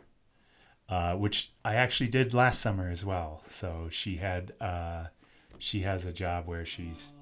uh, 0.88 1.14
which 1.14 1.52
I 1.64 1.74
actually 1.74 2.08
did 2.08 2.32
last 2.32 2.60
summer 2.60 2.88
as 2.88 3.04
well. 3.04 3.42
So 3.46 3.88
she 3.90 4.16
had 4.16 4.54
uh, 4.60 5.06
she 5.58 5.82
has 5.82 6.06
a 6.06 6.12
job 6.12 6.46
where 6.46 6.64
she's 6.64 7.16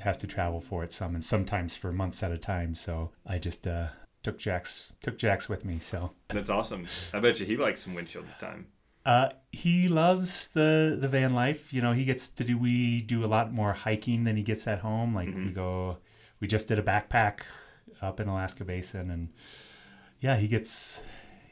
has 0.00 0.16
to 0.18 0.26
travel 0.26 0.60
for 0.60 0.82
it 0.82 0.92
some 0.92 1.14
and 1.14 1.24
sometimes 1.24 1.76
for 1.76 1.92
months 1.92 2.22
at 2.22 2.32
a 2.32 2.38
time. 2.38 2.74
So 2.74 3.12
I 3.24 3.38
just 3.38 3.66
uh, 3.66 3.88
took 4.24 4.38
Jax 4.38 4.92
took 5.00 5.16
Jax 5.16 5.48
with 5.48 5.64
me. 5.64 5.78
So 5.78 6.12
That's 6.28 6.50
awesome. 6.50 6.88
I 7.14 7.20
bet 7.20 7.38
you 7.38 7.46
he 7.46 7.56
likes 7.56 7.84
some 7.84 7.94
windshield 7.94 8.26
time. 8.40 8.66
Uh, 9.04 9.30
he 9.50 9.88
loves 9.88 10.48
the 10.48 10.96
the 11.00 11.08
van 11.08 11.34
life. 11.34 11.72
You 11.72 11.82
know, 11.82 11.92
he 11.92 12.04
gets 12.04 12.28
to 12.28 12.44
do 12.44 12.56
we 12.58 13.00
do 13.02 13.24
a 13.24 13.26
lot 13.26 13.52
more 13.52 13.72
hiking 13.72 14.24
than 14.24 14.36
he 14.36 14.42
gets 14.42 14.66
at 14.66 14.80
home. 14.80 15.14
Like 15.14 15.34
we 15.34 15.50
go, 15.50 15.98
we 16.40 16.46
just 16.48 16.68
did 16.68 16.78
a 16.78 16.82
backpack 16.82 17.40
up 18.00 18.18
in 18.20 18.28
Alaska 18.28 18.64
Basin, 18.64 19.10
and 19.10 19.28
yeah, 20.20 20.36
he 20.36 20.48
gets 20.48 21.02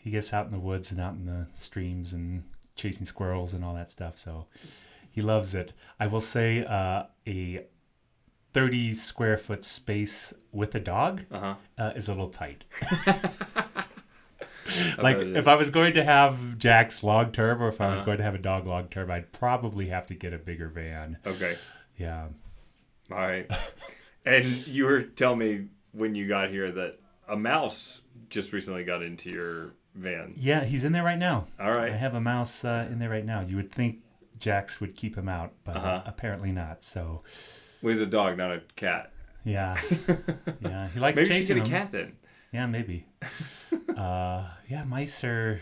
he 0.02 0.10
gets 0.10 0.32
out 0.32 0.46
in 0.46 0.52
the 0.52 0.58
woods 0.58 0.90
and 0.92 1.00
out 1.00 1.14
in 1.14 1.26
the 1.26 1.48
streams 1.54 2.12
and 2.12 2.44
chasing 2.76 3.06
squirrels 3.06 3.52
and 3.52 3.64
all 3.64 3.74
that 3.74 3.90
stuff. 3.90 4.18
So 4.18 4.46
he 5.10 5.20
loves 5.22 5.54
it. 5.54 5.72
I 5.98 6.06
will 6.06 6.20
say 6.22 6.64
uh, 6.64 7.04
a 7.26 7.66
thirty 8.52 8.94
square 8.94 9.36
foot 9.36 9.64
space 9.64 10.32
with 10.52 10.74
a 10.74 10.80
dog 10.80 11.24
Uh-huh. 11.30 11.54
uh, 11.78 11.92
is 11.96 12.08
a 12.08 12.12
little 12.12 12.30
tight. 12.30 12.64
Like 14.98 15.16
it 15.16 15.36
if 15.36 15.48
I 15.48 15.54
was 15.56 15.70
going 15.70 15.94
to 15.94 16.04
have 16.04 16.58
Jax 16.58 17.02
long 17.02 17.32
term 17.32 17.62
or 17.62 17.68
if 17.68 17.80
I 17.80 17.88
was 17.90 17.98
Uh-huh. 17.98 18.06
going 18.06 18.18
to 18.18 18.24
have 18.24 18.34
a 18.34 18.38
dog 18.38 18.66
long 18.66 18.88
term, 18.88 19.10
I'd 19.10 19.32
probably 19.32 19.86
have 19.88 20.06
to 20.06 20.14
get 20.14 20.32
a 20.32 20.38
bigger 20.38 20.68
van. 20.68 21.18
Okay. 21.26 21.56
Yeah. 21.96 22.28
All 23.10 23.18
right. 23.18 23.50
and 24.24 24.66
you 24.66 24.84
were 24.84 25.02
telling 25.02 25.38
me 25.38 25.66
when 25.92 26.14
you 26.14 26.28
got 26.28 26.50
here 26.50 26.70
that 26.72 26.98
a 27.28 27.36
mouse 27.36 28.02
just 28.28 28.52
recently 28.52 28.84
got 28.84 29.02
into 29.02 29.30
your 29.30 29.72
van. 29.94 30.32
Yeah, 30.36 30.64
he's 30.64 30.84
in 30.84 30.92
there 30.92 31.02
right 31.04 31.18
now. 31.18 31.46
All 31.58 31.72
right. 31.72 31.92
I 31.92 31.96
have 31.96 32.14
a 32.14 32.20
mouse 32.20 32.64
uh, 32.64 32.86
in 32.90 32.98
there 33.00 33.10
right 33.10 33.24
now. 33.24 33.40
You 33.40 33.56
would 33.56 33.72
think 33.72 33.98
Jax 34.38 34.80
would 34.80 34.94
keep 34.96 35.16
him 35.16 35.28
out, 35.28 35.52
but 35.64 35.76
uh 35.76 35.80
Uh-huh. 35.80 36.02
apparently 36.06 36.52
not. 36.52 36.84
So, 36.84 37.22
Well, 37.82 37.92
he's 37.92 38.02
a 38.02 38.06
dog, 38.06 38.36
not 38.38 38.52
a 38.52 38.62
cat. 38.76 39.12
yeah. 39.44 39.76
yeah, 40.60 40.88
he 40.88 41.00
likes 41.00 41.16
Maybe 41.16 41.28
chasing 41.28 41.56
get 41.56 41.66
a 41.66 41.68
him. 41.68 41.70
cat 41.82 41.92
then. 41.92 42.12
Yeah, 42.52 42.66
maybe. 42.66 43.06
uh, 43.96 44.50
yeah, 44.68 44.84
mice 44.84 45.22
are 45.24 45.60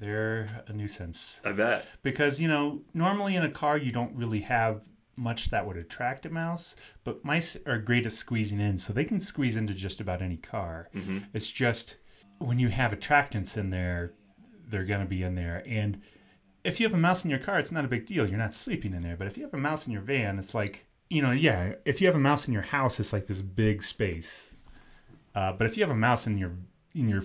they're 0.00 0.62
a 0.68 0.72
nuisance. 0.72 1.40
I 1.44 1.52
bet. 1.52 1.84
because 2.02 2.40
you 2.40 2.46
know 2.48 2.82
normally 2.94 3.34
in 3.34 3.42
a 3.42 3.50
car 3.50 3.76
you 3.76 3.90
don't 3.90 4.14
really 4.14 4.40
have 4.42 4.82
much 5.16 5.50
that 5.50 5.66
would 5.66 5.76
attract 5.76 6.24
a 6.24 6.30
mouse 6.30 6.76
but 7.02 7.24
mice 7.24 7.56
are 7.66 7.78
great 7.78 8.06
at 8.06 8.12
squeezing 8.12 8.60
in 8.60 8.78
so 8.78 8.92
they 8.92 9.02
can 9.04 9.18
squeeze 9.18 9.56
into 9.56 9.74
just 9.74 10.00
about 10.00 10.22
any 10.22 10.36
car 10.36 10.88
Mm-hmm. 10.94 11.18
it's 11.34 11.50
just 11.50 11.96
when 12.38 12.60
you 12.60 12.68
have 12.68 12.92
attractants 12.92 13.56
in 13.56 13.70
there 13.70 14.12
they're 14.68 14.84
going 14.84 15.00
to 15.00 15.06
be 15.08 15.24
in 15.24 15.34
there 15.34 15.64
and 15.66 16.00
if 16.62 16.78
you 16.78 16.86
have 16.86 16.94
a 16.94 16.98
mouse 16.98 17.24
in 17.24 17.30
your 17.30 17.40
car 17.40 17.58
it's 17.58 17.72
not 17.72 17.84
a 17.84 17.88
big 17.88 18.06
deal 18.06 18.28
you're 18.28 18.38
not 18.38 18.54
sleeping 18.54 18.94
in 18.94 19.02
there 19.02 19.16
but 19.16 19.26
if 19.26 19.36
you 19.36 19.42
have 19.42 19.54
a 19.54 19.58
mouse 19.58 19.88
in 19.88 19.92
your 19.92 20.02
van 20.02 20.38
it's 20.38 20.54
like 20.54 20.86
you 21.10 21.20
know 21.20 21.32
yeah 21.32 21.72
if 21.84 22.00
you 22.00 22.06
have 22.06 22.14
a 22.14 22.20
mouse 22.20 22.46
in 22.46 22.52
your 22.54 22.62
house 22.62 23.00
it's 23.00 23.12
like 23.12 23.26
this 23.26 23.42
big 23.42 23.82
space 23.82 24.54
uh, 25.34 25.52
but 25.52 25.66
if 25.66 25.76
you 25.76 25.82
have 25.84 25.90
a 25.90 25.96
mouse 25.98 26.26
in 26.26 26.38
your 26.38 26.52
in 26.94 27.08
your 27.08 27.22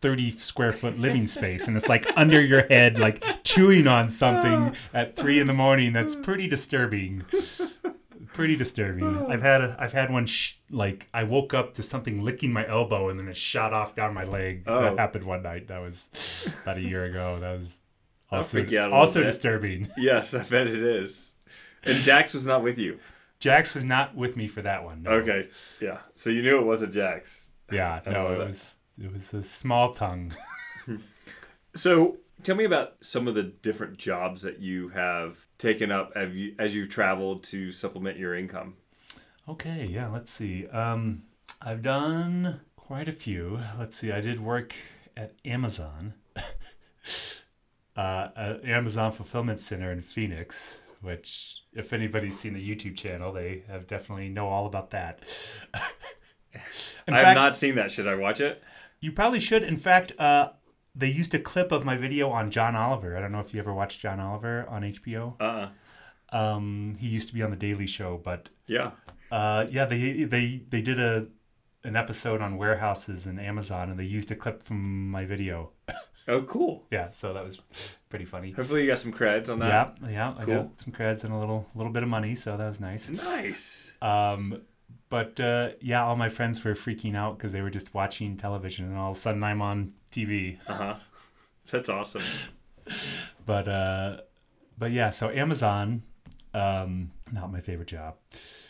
30 0.00 0.30
square 0.32 0.72
foot 0.72 0.98
living 0.98 1.26
space 1.26 1.66
and 1.66 1.76
it's 1.76 1.88
like 1.88 2.06
under 2.16 2.40
your 2.40 2.66
head 2.66 2.98
like 2.98 3.24
chewing 3.44 3.86
on 3.86 4.10
something 4.10 4.76
at 4.94 5.16
three 5.16 5.40
in 5.40 5.46
the 5.46 5.54
morning 5.54 5.92
that's 5.94 6.14
pretty 6.14 6.46
disturbing 6.46 7.24
pretty 8.34 8.56
disturbing 8.56 9.26
i've 9.30 9.40
had 9.40 9.62
a, 9.62 9.74
i've 9.78 9.92
had 9.92 10.10
one 10.12 10.26
sh- 10.26 10.56
like 10.70 11.06
i 11.14 11.24
woke 11.24 11.54
up 11.54 11.72
to 11.74 11.82
something 11.82 12.22
licking 12.22 12.52
my 12.52 12.66
elbow 12.66 13.08
and 13.08 13.18
then 13.18 13.26
it 13.26 13.36
shot 13.36 13.72
off 13.72 13.94
down 13.94 14.12
my 14.12 14.24
leg 14.24 14.64
Oh. 14.66 14.82
that 14.82 14.98
happened 14.98 15.24
one 15.24 15.42
night 15.42 15.68
that 15.68 15.80
was 15.80 16.10
about 16.62 16.76
a 16.76 16.82
year 16.82 17.04
ago 17.04 17.38
that 17.40 17.58
was 17.58 17.78
also, 18.30 18.58
freak 18.58 18.70
you 18.72 18.78
out 18.78 18.84
a 18.84 18.86
little 18.88 18.98
also 19.00 19.20
bit. 19.20 19.26
disturbing 19.26 19.88
Yes, 19.96 20.34
I 20.34 20.42
bet 20.42 20.66
it 20.66 20.82
is. 20.82 21.30
And 21.84 21.96
Jax 21.98 22.34
was 22.34 22.44
not 22.44 22.62
with 22.64 22.76
you. 22.76 22.98
Jax 23.38 23.74
was 23.74 23.84
not 23.84 24.14
with 24.14 24.36
me 24.36 24.48
for 24.48 24.62
that 24.62 24.84
one 24.84 25.02
no. 25.02 25.10
Okay. 25.10 25.48
Yeah. 25.80 25.98
So 26.14 26.30
you 26.30 26.42
knew 26.42 26.58
it 26.58 26.66
wasn't 26.66 26.92
Jax. 26.94 27.50
yeah 27.70 28.00
no 28.06 28.32
it 28.32 28.38
was 28.38 28.76
it 29.02 29.12
was 29.12 29.32
a 29.34 29.42
small 29.42 29.92
tongue 29.92 30.34
So 31.76 32.16
tell 32.42 32.56
me 32.56 32.64
about 32.64 32.94
some 33.00 33.28
of 33.28 33.34
the 33.34 33.42
different 33.42 33.98
jobs 33.98 34.42
that 34.42 34.60
you 34.60 34.88
have 34.88 35.36
taken 35.58 35.92
up 35.92 36.12
as, 36.16 36.34
you, 36.34 36.54
as 36.58 36.74
you've 36.74 36.88
traveled 36.88 37.42
to 37.44 37.70
supplement 37.70 38.18
your 38.18 38.34
income. 38.34 38.74
Okay, 39.48 39.86
yeah, 39.88 40.08
let's 40.08 40.32
see. 40.32 40.66
Um, 40.68 41.24
I've 41.60 41.82
done 41.82 42.60
quite 42.76 43.08
a 43.08 43.12
few. 43.12 43.60
Let's 43.78 43.98
see, 43.98 44.10
I 44.10 44.20
did 44.22 44.40
work 44.40 44.74
at 45.16 45.34
Amazon, 45.44 46.14
uh, 47.96 48.00
uh, 48.00 48.58
Amazon 48.64 49.12
Fulfillment 49.12 49.60
Center 49.60 49.92
in 49.92 50.00
Phoenix, 50.00 50.78
which, 51.06 51.62
if 51.72 51.94
anybody's 51.94 52.38
seen 52.38 52.52
the 52.52 52.76
YouTube 52.76 52.96
channel, 52.96 53.32
they 53.32 53.62
have 53.68 53.86
definitely 53.86 54.28
know 54.28 54.48
all 54.48 54.66
about 54.66 54.90
that. 54.90 55.20
In 57.06 57.14
I 57.14 57.20
have 57.20 57.34
not 57.34 57.56
seen 57.56 57.76
that. 57.76 57.90
Should 57.90 58.06
I 58.08 58.16
watch 58.16 58.40
it? 58.40 58.62
you 59.00 59.12
probably 59.12 59.40
should. 59.40 59.62
In 59.62 59.76
fact, 59.76 60.12
uh, 60.18 60.50
they 60.94 61.08
used 61.08 61.34
a 61.34 61.38
clip 61.38 61.72
of 61.72 61.84
my 61.84 61.96
video 61.96 62.30
on 62.30 62.50
John 62.50 62.74
Oliver. 62.74 63.16
I 63.16 63.20
don't 63.20 63.32
know 63.32 63.40
if 63.40 63.52
you 63.52 63.60
ever 63.60 63.72
watched 63.72 64.00
John 64.00 64.20
Oliver 64.20 64.66
on 64.68 64.82
HBO. 64.82 65.40
Uh. 65.40 65.68
uh 66.32 66.36
Um, 66.36 66.96
he 66.98 67.08
used 67.08 67.28
to 67.28 67.34
be 67.34 67.42
on 67.42 67.50
the 67.50 67.56
Daily 67.56 67.86
Show, 67.86 68.20
but 68.22 68.48
Yeah. 68.66 68.92
Uh, 69.30 69.66
yeah, 69.70 69.84
they 69.84 70.24
they 70.24 70.62
they 70.68 70.82
did 70.82 70.98
a 71.00 71.28
an 71.84 71.96
episode 71.96 72.40
on 72.40 72.56
warehouses 72.56 73.26
and 73.26 73.40
Amazon, 73.40 73.90
and 73.90 73.98
they 73.98 74.04
used 74.04 74.30
a 74.30 74.36
clip 74.36 74.62
from 74.62 75.10
my 75.10 75.24
video. 75.24 75.70
Oh, 76.28 76.42
cool. 76.42 76.84
Yeah, 76.90 77.10
so 77.12 77.32
that 77.34 77.44
was 77.44 77.60
pretty 78.08 78.24
funny. 78.24 78.50
Hopefully 78.50 78.82
you 78.82 78.88
got 78.88 78.98
some 78.98 79.12
creds 79.12 79.48
on 79.48 79.60
that. 79.60 79.96
Yeah, 80.02 80.08
yeah, 80.10 80.34
I 80.38 80.44
Cool. 80.44 80.62
got 80.64 80.80
some 80.80 80.92
creds 80.92 81.22
and 81.24 81.32
a 81.32 81.38
little 81.38 81.68
little 81.74 81.92
bit 81.92 82.02
of 82.02 82.08
money, 82.08 82.34
so 82.34 82.56
that 82.56 82.66
was 82.66 82.80
nice. 82.80 83.08
Nice. 83.08 83.92
Um, 84.02 84.62
but 85.08 85.38
uh, 85.38 85.70
yeah, 85.80 86.02
all 86.04 86.16
my 86.16 86.28
friends 86.28 86.64
were 86.64 86.74
freaking 86.74 87.14
out 87.16 87.38
because 87.38 87.52
they 87.52 87.62
were 87.62 87.70
just 87.70 87.94
watching 87.94 88.36
television, 88.36 88.86
and 88.86 88.96
all 88.96 89.12
of 89.12 89.16
a 89.16 89.20
sudden 89.20 89.44
I'm 89.44 89.62
on 89.62 89.92
TV. 90.10 90.58
Uh 90.66 90.74
huh. 90.74 90.94
That's 91.70 91.88
awesome. 91.88 92.22
But 93.44 93.68
uh, 93.68 94.16
but 94.78 94.90
yeah, 94.92 95.10
so 95.10 95.28
Amazon, 95.30 96.02
um, 96.54 97.12
not 97.32 97.50
my 97.52 97.60
favorite 97.60 97.88
job. 97.88 98.16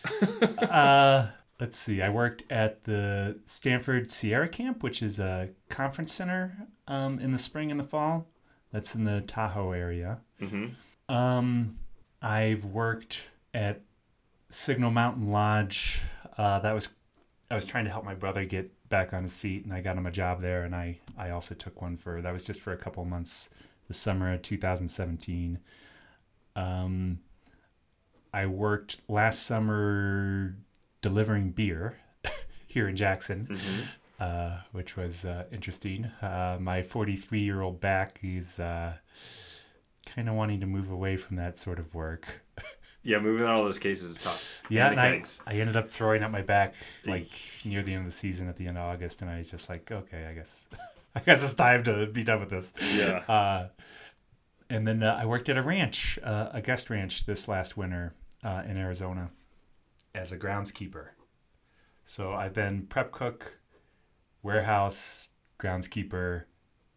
uh, 0.59 1.29
let's 1.61 1.79
see. 1.79 2.03
I 2.03 2.09
worked 2.09 2.45
at 2.51 2.85
the 2.85 3.41
Stanford 3.47 4.11
Sierra 4.11 4.49
Camp, 4.49 4.83
which 4.83 5.03
is 5.03 5.19
a 5.19 5.51
conference 5.69 6.13
center 6.13 6.69
um, 6.87 7.19
in 7.19 7.33
the 7.33 7.39
spring 7.39 7.71
and 7.71 7.81
the 7.81 7.85
fall. 7.85 8.27
That's 8.73 8.95
in 8.95 9.05
the 9.05 9.21
Tahoe 9.23 9.73
area. 9.73 10.21
hmm 10.39 10.67
Um, 11.09 11.79
I've 12.21 12.65
worked 12.65 13.21
at 13.55 13.83
Signal 14.51 14.91
Mountain 14.91 15.31
Lodge. 15.31 16.03
Uh, 16.37 16.59
that 16.61 16.75
was 16.75 16.89
I 17.51 17.55
was 17.55 17.65
trying 17.65 17.85
to 17.85 17.91
help 17.91 18.05
my 18.05 18.15
brother 18.15 18.45
get 18.45 18.73
back 18.89 19.13
on 19.13 19.23
his 19.23 19.39
feet, 19.39 19.65
and 19.65 19.73
I 19.73 19.81
got 19.81 19.97
him 19.97 20.07
a 20.07 20.11
job 20.11 20.41
there. 20.41 20.65
And 20.65 20.75
I 20.75 20.99
I 21.17 21.31
also 21.31 21.55
took 21.55 21.81
one 21.81 21.97
for 21.97 22.21
that 22.21 22.33
was 22.33 22.45
just 22.45 22.61
for 22.61 22.73
a 22.73 22.77
couple 22.77 23.05
months, 23.05 23.49
the 23.89 23.95
summer 23.95 24.33
of 24.33 24.43
2017. 24.43 25.61
Um, 26.55 27.21
I 28.33 28.47
worked 28.47 29.01
last 29.09 29.43
summer 29.45 30.57
delivering 31.09 31.51
beer 31.51 31.99
here 32.67 32.89
in 32.89 32.97
Jackson 32.97 33.47
hmm 33.47 33.83
uh, 34.19 34.61
which 34.73 34.97
was 34.97 35.27
uh, 35.27 35.45
interesting. 35.53 36.07
Uh, 36.23 36.57
my 36.59 36.83
43 36.83 37.41
year 37.41 37.61
old 37.61 37.81
back 37.81 38.19
is 38.23 38.59
uh, 38.59 38.95
kind 40.07 40.27
of 40.27 40.35
wanting 40.35 40.59
to 40.61 40.67
move 40.67 40.91
away 40.91 41.19
from 41.19 41.37
that 41.37 41.59
sort 41.59 41.79
of 41.79 41.95
work. 41.95 42.43
Yeah, 43.03 43.21
moving 43.21 43.47
all 43.47 43.63
those 43.63 43.79
cases 43.79 44.11
is 44.13 44.19
tough. 44.19 44.63
Yeah, 44.69 44.91
And 44.91 44.99
and 44.99 45.25
I. 45.47 45.53
I 45.53 45.61
ended 45.61 45.77
up 45.77 45.91
throwing 45.91 46.25
up 46.25 46.33
my 46.33 46.43
back 46.43 46.75
like 47.05 47.29
near 47.65 47.85
the 47.85 47.93
end 47.95 48.05
of 48.05 48.11
the 48.11 48.17
season 48.19 48.49
at 48.49 48.57
the 48.57 48.67
end 48.67 48.79
of 48.79 48.83
August, 48.83 49.23
and 49.23 49.31
I 49.31 49.39
was 49.39 49.49
just 49.49 49.69
like, 49.69 49.93
okay, 49.93 50.27
I 50.27 50.33
guess, 50.35 50.67
I 51.15 51.21
guess 51.21 51.45
it's 51.45 51.55
time 51.55 51.85
to 51.85 52.09
be 52.09 52.25
done 52.25 52.41
with 52.41 52.51
this. 52.51 52.73
Yeah. 52.97 53.19
Uh, 53.29 53.69
and 54.69 54.89
then 54.89 55.05
uh, 55.05 55.21
I 55.23 55.25
worked 55.27 55.49
at 55.49 55.57
a 55.57 55.63
ranch, 55.63 56.19
uh, 56.25 56.49
a 56.53 56.61
guest 56.61 56.91
ranch, 56.91 57.27
this 57.27 57.47
last 57.47 57.77
winter 57.77 58.15
uh, 58.43 58.65
in 58.67 58.77
Arizona 58.77 59.31
as 60.17 60.33
a 60.33 60.39
groundskeeper. 60.39 61.09
So 62.05 62.33
I've 62.33 62.55
been 62.55 62.87
prep 62.87 63.13
cook, 63.13 63.59
warehouse, 64.43 65.31
groundskeeper. 65.59 66.45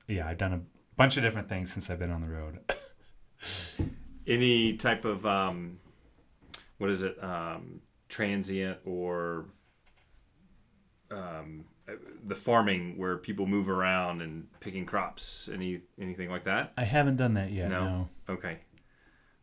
Yeah, 0.07 0.27
I've 0.27 0.37
done 0.37 0.53
a 0.53 0.61
bunch 0.95 1.17
of 1.17 1.23
different 1.23 1.49
things 1.49 1.71
since 1.71 1.89
I've 1.89 1.99
been 1.99 2.11
on 2.11 2.21
the 2.21 2.27
road. 2.27 2.59
Any 4.27 4.77
type 4.77 5.05
of 5.05 5.25
um, 5.25 5.79
what 6.77 6.89
is 6.89 7.03
it? 7.03 7.21
Um, 7.23 7.81
transient 8.07 8.79
or 8.85 9.45
um, 11.11 11.65
the 12.25 12.35
farming 12.35 12.97
where 12.97 13.17
people 13.17 13.45
move 13.45 13.69
around 13.69 14.21
and 14.21 14.47
picking 14.59 14.85
crops. 14.85 15.49
Any 15.51 15.81
anything 15.99 16.29
like 16.29 16.45
that? 16.45 16.73
I 16.77 16.83
haven't 16.83 17.17
done 17.17 17.33
that 17.33 17.51
yet. 17.51 17.69
No. 17.69 17.83
No. 17.83 18.09
Okay. 18.29 18.59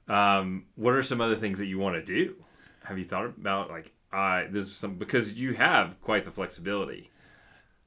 Um, 0.08 0.66
what 0.76 0.94
are 0.94 1.02
some 1.02 1.20
other 1.20 1.34
things 1.34 1.58
that 1.58 1.66
you 1.66 1.78
want 1.78 1.96
to 1.96 2.04
do? 2.04 2.36
Have 2.86 2.98
you 2.98 3.04
thought 3.04 3.24
about 3.26 3.70
like 3.70 3.92
I 4.12 4.46
this 4.50 4.64
is 4.64 4.76
some 4.76 4.96
because 4.96 5.34
you 5.34 5.54
have 5.54 6.00
quite 6.00 6.24
the 6.24 6.30
flexibility. 6.30 7.10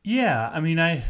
Yeah, 0.03 0.49
I 0.53 0.59
mean, 0.59 0.79
I 0.79 1.03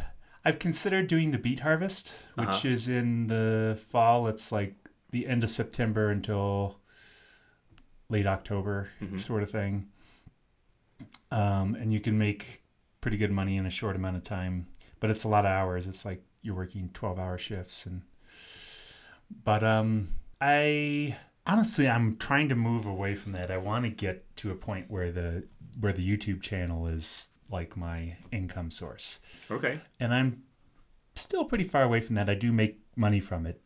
I've 0.46 0.60
considered 0.60 1.08
doing 1.08 1.32
the 1.32 1.38
beet 1.38 1.60
harvest, 1.62 2.14
which 2.36 2.48
Uh-huh. 2.50 2.68
is 2.70 2.88
in 2.88 3.28
the 3.28 3.80
fall. 3.90 4.28
It's 4.28 4.52
like 4.52 4.76
the 5.12 5.28
end 5.28 5.44
of 5.44 5.52
September 5.52 6.10
until 6.10 6.80
late 8.10 8.26
October, 8.28 8.90
Mhm. 9.02 9.20
sort 9.20 9.44
of 9.44 9.50
thing. 9.52 9.90
Um, 11.32 11.76
and 11.76 11.94
you 11.94 12.00
can 12.00 12.18
make 12.18 12.64
pretty 13.02 13.18
good 13.18 13.32
money 13.32 13.58
in 13.58 13.66
a 13.66 13.70
short 13.70 13.96
amount 13.96 14.18
of 14.18 14.24
time, 14.24 14.68
but 15.00 15.10
it's 15.10 15.24
a 15.24 15.28
lot 15.28 15.46
of 15.46 15.52
hours. 15.52 15.88
It's 15.88 16.06
like 16.06 16.24
you're 16.42 16.56
working 16.56 16.90
twelve-hour 16.94 17.38
shifts, 17.38 17.86
and 17.86 18.02
but 19.44 19.64
um, 19.64 20.10
I 20.42 21.18
honestly 21.52 21.88
I'm 21.90 22.18
trying 22.18 22.50
to 22.50 22.56
move 22.56 22.86
away 22.86 23.16
from 23.16 23.32
that. 23.34 23.50
I 23.52 23.58
want 23.58 23.84
to 23.86 23.90
get 23.90 24.36
to 24.38 24.52
a 24.52 24.56
point 24.56 24.90
where 24.90 25.12
the 25.12 25.48
where 25.80 25.94
the 25.94 26.06
YouTube 26.08 26.42
channel 26.42 26.88
is 26.88 27.30
like 27.50 27.76
my 27.78 28.18
income 28.32 28.70
source 28.72 29.20
Okay. 29.50 29.80
and 30.00 30.14
I'm 30.14 30.44
still 31.16 31.46
pretty 31.46 31.64
far 31.64 31.84
away 31.84 32.02
from 32.02 32.16
that. 32.16 32.30
I 32.30 32.36
do 32.36 32.52
make 32.52 32.80
money 32.96 33.20
from 33.20 33.46
it, 33.46 33.62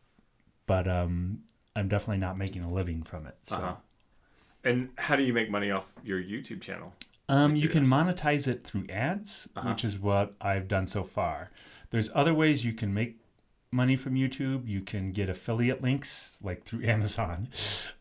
but 0.66 0.88
um, 0.88 1.40
I'm 1.76 1.88
definitely 1.88 2.18
not 2.18 2.38
making 2.38 2.62
a 2.62 2.72
living 2.72 3.02
from 3.02 3.26
it. 3.26 3.36
So, 3.42 3.56
Uh-huh. 3.56 3.74
And 4.64 4.88
how 4.96 5.16
do 5.16 5.22
you 5.22 5.32
make 5.34 5.50
money 5.50 5.70
off 5.70 5.92
your 6.02 6.20
YouTube 6.22 6.60
channel? 6.62 6.94
um, 7.28 7.56
you 7.56 7.68
can 7.68 7.86
monetize 7.86 8.46
it 8.48 8.64
through 8.64 8.86
ads, 8.88 9.48
Uh-huh. 9.56 9.68
which 9.70 9.84
is 9.84 9.98
what 9.98 10.34
I've 10.40 10.68
done 10.68 10.86
so 10.86 11.04
far. 11.04 11.50
There's 11.90 12.10
other 12.14 12.34
ways 12.34 12.64
you 12.64 12.72
can 12.72 12.92
make 12.94 13.18
money 13.74 13.96
from 13.96 14.14
YouTube. 14.14 14.66
You 14.68 14.80
can 14.80 15.12
get 15.12 15.28
affiliate 15.28 15.82
links, 15.82 16.38
like 16.42 16.64
through 16.64 16.84
Amazon, 16.84 17.48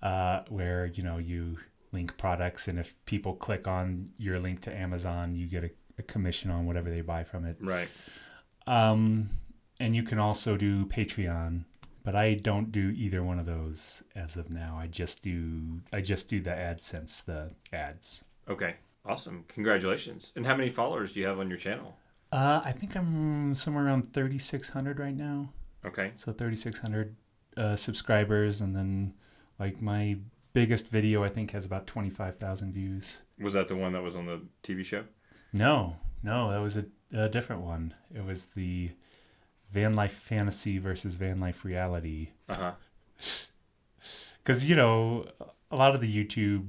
uh, 0.02 0.44
where 0.48 0.86
you 0.86 1.04
know 1.04 1.18
you 1.18 1.58
link 1.92 2.18
products, 2.18 2.68
and 2.68 2.80
if 2.80 2.94
people 3.06 3.34
click 3.34 3.68
on 3.68 4.12
your 4.18 4.40
link 4.40 4.62
to 4.62 4.76
Amazon, 4.76 5.36
you 5.36 5.48
get 5.48 5.64
a, 5.64 5.72
a 5.98 6.04
commission 6.04 6.50
on 6.50 6.66
whatever 6.66 6.90
they 6.90 7.02
buy 7.02 7.24
from 7.24 7.46
it. 7.46 7.58
Right. 7.60 7.90
Um, 8.66 9.32
and 9.80 9.96
you 9.96 10.04
can 10.04 10.20
also 10.20 10.56
do 10.56 10.86
Patreon, 10.86 11.66
but 12.04 12.16
I 12.16 12.36
don't 12.36 12.72
do 12.72 12.94
either 12.96 13.24
one 13.24 13.40
of 13.40 13.46
those 13.46 14.04
as 14.16 14.38
of 14.38 14.50
now. 14.50 14.78
I 14.80 14.88
just 14.88 15.24
do 15.24 15.82
I 15.92 16.02
just 16.02 16.30
do 16.30 16.40
the 16.40 16.52
AdSense, 16.52 17.26
the 17.26 17.52
ads. 17.74 18.24
Okay. 18.48 18.76
Awesome. 19.06 19.44
Congratulations. 19.50 20.32
And 20.36 20.46
how 20.46 20.56
many 20.56 20.70
followers 20.70 21.14
do 21.14 21.20
you 21.20 21.28
have 21.28 21.40
on 21.40 21.50
your 21.50 21.58
channel? 21.58 21.98
Uh, 22.32 22.62
I 22.64 22.72
think 22.72 22.96
I'm 22.96 23.54
somewhere 23.54 23.86
around 23.86 24.14
3,600 24.14 24.98
right 24.98 25.16
now. 25.16 25.50
Okay. 25.86 26.12
So 26.16 26.32
3,600 26.32 27.16
uh, 27.58 27.76
subscribers, 27.76 28.62
and 28.62 28.76
then 28.76 29.14
like 29.60 29.82
my 29.82 30.18
biggest 30.54 30.88
video 30.90 31.24
I 31.24 31.30
think 31.30 31.52
has 31.52 31.66
about 31.66 31.88
25,000 31.88 32.74
views. 32.74 33.20
Was 33.40 33.54
that 33.54 33.68
the 33.68 33.76
one 33.76 33.94
that 33.94 34.02
was 34.04 34.16
on 34.16 34.26
the 34.28 34.42
TV 34.64 34.86
show? 34.86 35.04
No, 35.52 35.98
no, 36.22 36.52
that 36.52 36.62
was 36.62 36.78
a, 36.78 36.86
a 37.14 37.28
different 37.30 37.62
one. 37.64 37.94
It 38.14 38.24
was 38.26 38.46
the 38.46 38.92
van 39.72 39.96
life 39.96 40.14
fantasy 40.14 40.78
versus 40.78 41.16
van 41.16 41.40
life 41.40 41.66
reality. 41.66 42.30
Uh 42.50 42.56
huh. 42.56 42.72
because 44.44 44.68
you 44.70 44.76
know 44.76 45.26
a 45.72 45.76
lot 45.76 45.96
of 45.96 46.02
the 46.02 46.26
youtube 46.26 46.68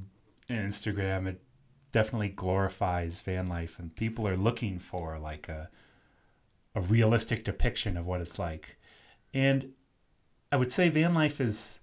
and 0.48 0.72
instagram 0.72 1.26
it 1.26 1.40
definitely 1.90 2.28
glorifies 2.28 3.20
van 3.20 3.48
life 3.48 3.78
and 3.78 3.96
people 3.96 4.26
are 4.28 4.36
looking 4.36 4.78
for 4.78 5.18
like 5.18 5.48
a 5.48 5.68
a 6.76 6.80
realistic 6.80 7.44
depiction 7.44 7.96
of 7.96 8.06
what 8.06 8.20
it's 8.20 8.38
like 8.38 8.76
and 9.34 9.72
i 10.50 10.56
would 10.56 10.72
say 10.72 10.88
van 10.88 11.12
life 11.12 11.40
is 11.40 11.80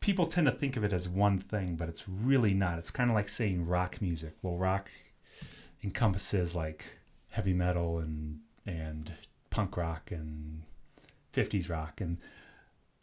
people 0.00 0.26
tend 0.26 0.46
to 0.46 0.52
think 0.52 0.76
of 0.76 0.84
it 0.84 0.92
as 0.92 1.08
one 1.08 1.38
thing 1.38 1.76
but 1.76 1.88
it's 1.88 2.08
really 2.08 2.54
not. 2.54 2.78
It's 2.78 2.90
kind 2.90 3.10
of 3.10 3.14
like 3.14 3.28
saying 3.28 3.66
rock 3.66 4.00
music. 4.02 4.34
Well 4.42 4.56
rock 4.56 4.90
encompasses 5.84 6.54
like 6.54 6.98
heavy 7.28 7.52
metal 7.52 7.98
and 7.98 8.40
and 8.66 9.12
punk 9.50 9.76
rock 9.76 10.10
and 10.10 10.62
50s 11.32 11.70
rock. 11.70 12.00
And 12.00 12.18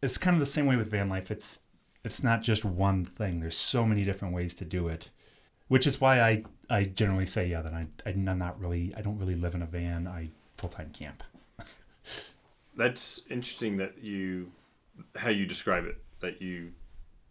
it's 0.01 0.17
kind 0.17 0.35
of 0.35 0.39
the 0.39 0.45
same 0.45 0.65
way 0.65 0.75
with 0.75 0.91
van 0.91 1.09
life. 1.09 1.31
It's 1.31 1.61
it's 2.03 2.23
not 2.23 2.41
just 2.41 2.65
one 2.65 3.05
thing. 3.05 3.39
There's 3.39 3.57
so 3.57 3.85
many 3.85 4.03
different 4.03 4.33
ways 4.33 4.53
to 4.55 4.65
do 4.65 4.87
it 4.87 5.09
which 5.67 5.85
is 5.85 5.99
why 5.99 6.21
i 6.21 6.43
i 6.69 6.85
generally 6.85 7.25
say 7.25 7.45
yeah 7.45 7.61
that 7.61 7.73
i 7.73 7.85
i'm 8.05 8.23
not 8.23 8.57
really 8.57 8.93
i 8.95 9.01
don't 9.01 9.17
really 9.17 9.35
live 9.35 9.53
in 9.53 9.61
a 9.61 9.65
van. 9.65 10.07
I 10.07 10.29
full-time 10.55 10.91
camp 10.91 11.23
That's 12.77 13.21
interesting 13.29 13.77
that 13.77 14.03
you 14.03 14.51
how 15.15 15.29
you 15.29 15.45
describe 15.45 15.85
it 15.85 15.97
that 16.21 16.41
you 16.41 16.71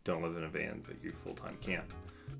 don't 0.05 0.23
live 0.23 0.37
in 0.37 0.45
a 0.45 0.49
van 0.49 0.83
but 0.87 0.97
you 1.03 1.13
full 1.13 1.35
time 1.35 1.57
camp. 1.61 1.93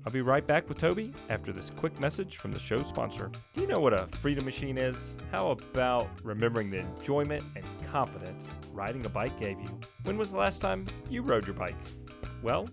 I'll 0.05 0.11
be 0.11 0.21
right 0.21 0.45
back 0.45 0.69
with 0.69 0.77
Toby 0.77 1.13
after 1.29 1.51
this 1.51 1.69
quick 1.69 1.99
message 1.99 2.37
from 2.37 2.53
the 2.53 2.59
show 2.59 2.81
sponsor. 2.83 3.31
Do 3.53 3.61
you 3.61 3.67
know 3.67 3.79
what 3.79 3.93
a 3.93 4.07
freedom 4.07 4.45
machine 4.45 4.77
is? 4.77 5.15
How 5.31 5.51
about 5.51 6.09
remembering 6.23 6.69
the 6.69 6.79
enjoyment 6.79 7.43
and 7.55 7.65
confidence 7.91 8.57
riding 8.71 9.05
a 9.05 9.09
bike 9.09 9.37
gave 9.39 9.59
you? 9.59 9.79
When 10.03 10.17
was 10.17 10.31
the 10.31 10.37
last 10.37 10.61
time 10.61 10.85
you 11.09 11.21
rode 11.21 11.45
your 11.45 11.55
bike? 11.55 11.75
Well, 12.41 12.69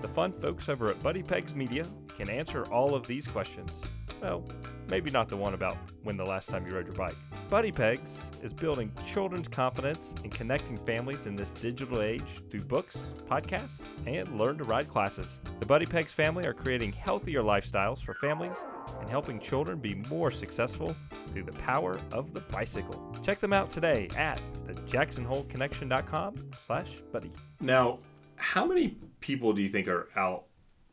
the 0.00 0.08
fun 0.08 0.32
folks 0.32 0.68
over 0.68 0.90
at 0.90 1.02
Buddy 1.02 1.22
Pegs 1.22 1.54
Media 1.54 1.86
can 2.16 2.30
answer 2.30 2.64
all 2.72 2.94
of 2.94 3.06
these 3.06 3.26
questions. 3.26 3.82
Well, 4.22 4.44
maybe 4.88 5.10
not 5.10 5.28
the 5.28 5.36
one 5.36 5.54
about 5.54 5.76
when 6.02 6.16
the 6.16 6.24
last 6.24 6.48
time 6.48 6.66
you 6.66 6.74
rode 6.74 6.86
your 6.86 6.94
bike. 6.94 7.14
Buddy 7.48 7.72
Pegs 7.72 8.30
is 8.42 8.52
building 8.52 8.92
children's 9.06 9.48
confidence 9.48 10.14
and 10.22 10.32
connecting 10.32 10.76
families 10.76 11.26
in 11.26 11.36
this 11.36 11.52
digital 11.52 12.02
age 12.02 12.42
through 12.50 12.62
books, 12.62 13.06
podcasts, 13.28 13.82
and 14.06 14.38
learn 14.38 14.58
to 14.58 14.64
ride 14.64 14.88
classes. 14.88 15.40
The 15.58 15.66
Buddy 15.66 15.86
Pegs 15.86 16.12
family 16.12 16.46
are 16.46 16.52
creating 16.52 16.92
healthier 16.92 17.42
lifestyles 17.42 18.02
for 18.02 18.14
families 18.14 18.64
and 19.00 19.08
helping 19.08 19.40
children 19.40 19.78
be 19.78 19.94
more 20.10 20.30
successful 20.30 20.94
through 21.32 21.44
the 21.44 21.52
power 21.52 21.98
of 22.12 22.34
the 22.34 22.40
bicycle. 22.40 23.16
Check 23.22 23.40
them 23.40 23.52
out 23.52 23.70
today 23.70 24.08
at 24.16 24.38
thejacksonholeconnection.com 24.66 26.50
slash 26.58 26.96
buddy. 27.12 27.32
Now, 27.60 27.98
how 28.36 28.66
many 28.66 28.96
people 29.20 29.52
do 29.52 29.62
you 29.62 29.68
think 29.68 29.88
are 29.88 30.08
out 30.16 30.44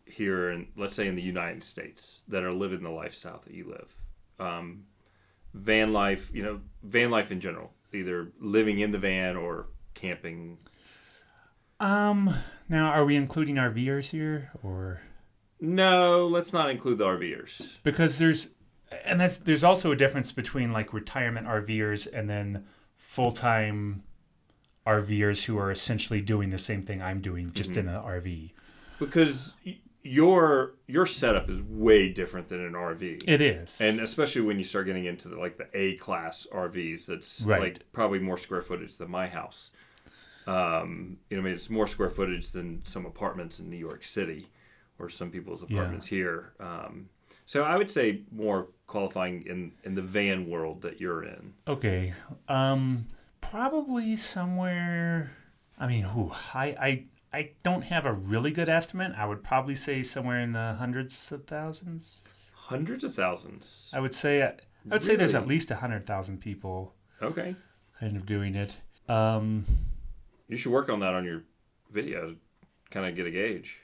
here 0.10 0.50
in 0.52 0.68
let's 0.76 0.96
say 0.96 1.08
in 1.08 1.16
the 1.16 1.22
United 1.22 1.64
States 1.64 2.24
that 2.28 2.44
are 2.44 2.52
living 2.54 2.82
the 2.84 2.90
lifestyle 2.90 3.42
that 3.46 3.54
you 3.54 3.68
live? 3.70 3.96
Um, 4.40 4.84
van 5.54 5.94
life, 5.94 6.30
you 6.34 6.44
know, 6.44 6.62
van 6.84 7.10
life 7.12 7.32
in 7.32 7.40
general, 7.42 7.72
either 7.94 8.32
living 8.40 8.80
in 8.80 8.92
the 8.92 8.98
van 9.00 9.36
or 9.36 9.68
camping. 9.94 10.58
um 11.80 12.34
now 12.70 12.90
are 12.90 13.06
we 13.06 13.16
including 13.16 13.56
rvers 13.56 14.10
here 14.12 14.52
or 14.64 15.02
No, 15.60 16.28
let's 16.28 16.54
not 16.54 16.70
include 16.70 16.98
the 17.00 17.06
RVers. 17.06 17.78
because 17.84 18.18
there's 18.20 18.50
and 19.06 19.20
that's 19.20 19.38
there's 19.38 19.64
also 19.64 19.92
a 19.92 19.96
difference 19.96 20.32
between 20.32 20.72
like 20.72 20.94
retirement 20.94 21.48
RVers 21.48 22.08
and 22.12 22.30
then 22.30 22.66
full-time 22.96 24.04
RVers 24.86 25.46
who 25.46 25.58
are 25.58 25.72
essentially 25.72 26.22
doing 26.22 26.50
the 26.52 26.58
same 26.58 26.82
thing 26.84 27.02
I'm 27.02 27.20
doing 27.22 27.52
just 27.54 27.72
in 27.76 27.88
an 27.90 27.96
RV. 28.02 28.52
Because 29.00 29.56
your 30.08 30.74
your 30.88 31.06
setup 31.06 31.50
is 31.50 31.62
way 31.62 32.10
different 32.10 32.48
than 32.50 32.66
an 32.66 32.74
RV. 32.74 33.24
It 33.28 33.42
is. 33.42 33.80
and 33.82 34.00
especially 34.00 34.42
when 34.42 34.58
you 34.58 34.64
start 34.64 34.86
getting 34.86 35.06
into 35.06 35.28
the, 35.28 35.38
like 35.38 35.58
the 35.58 35.68
A 35.74 35.96
class 35.98 36.48
RVs, 36.52 37.06
that's 37.06 37.42
Right. 37.42 37.60
like 37.62 37.92
probably 37.92 38.20
more 38.20 38.38
square 38.38 38.62
footage 38.62 38.98
than 38.98 39.10
my 39.12 39.28
house. 39.28 39.72
Um, 40.46 41.18
you 41.30 41.36
know, 41.38 41.42
I 41.44 41.46
mean, 41.46 41.54
it's 41.56 41.70
more 41.70 41.88
square 41.88 42.10
footage 42.10 42.52
than 42.52 42.82
some 42.86 43.06
apartments 43.06 43.60
in 43.60 43.70
New 43.70 43.78
York 43.78 44.04
City, 44.04 44.48
or 44.98 45.10
some 45.10 45.30
people's 45.30 45.62
apartments 45.64 46.08
here. 46.08 46.54
Um, 46.60 47.10
so 47.46 47.64
I 47.64 47.76
would 47.78 47.92
say 47.92 48.22
more 48.32 48.68
qualifying 48.88 49.46
in 49.46 49.74
in 49.84 49.94
the 49.94 50.02
van 50.02 50.50
world 50.50 50.82
that 50.84 51.00
you're 51.02 51.24
in. 51.24 51.54
okay. 51.68 52.14
Um 52.48 53.08
probably 53.42 54.16
somewhere 54.18 55.32
I 55.80 55.88
mean, 55.88 56.06
ooh, 56.06 56.32
I 56.54 56.66
I 56.80 57.04
I 57.34 57.52
don't 57.64 57.84
have 57.84 58.06
a 58.06 58.14
really 58.14 58.52
good 58.52 58.70
estimate. 58.70 59.14
I 59.18 59.26
would 59.26 59.44
probably 59.44 59.76
say 59.76 60.02
somewhere 60.04 60.40
in 60.40 60.54
the 60.54 60.76
hundreds 60.80 61.32
of 61.32 61.46
thousands. 61.46 62.28
Hundreds 62.54 63.04
of 63.04 63.14
thousands. 63.14 63.90
I 63.94 64.00
would 64.00 64.16
say 64.16 64.42
I 64.44 64.54
would 64.86 65.04
say 65.04 65.16
there's 65.16 65.36
at 65.36 65.48
least 65.48 65.72
a 65.72 65.76
hundred 65.78 66.06
thousand 66.06 66.40
people 66.40 66.94
Okay, 67.22 67.56
kind 68.00 68.16
of 68.16 68.26
doing 68.26 68.56
it. 68.56 68.78
Um, 69.10 69.66
you 70.48 70.58
should 70.58 70.72
work 70.72 70.90
on 70.90 71.00
that 71.02 71.14
on 71.14 71.26
your 71.26 71.44
video, 71.92 72.36
kind 72.92 73.06
of 73.08 73.16
get 73.16 73.26
a 73.26 73.32
gauge. 73.32 73.80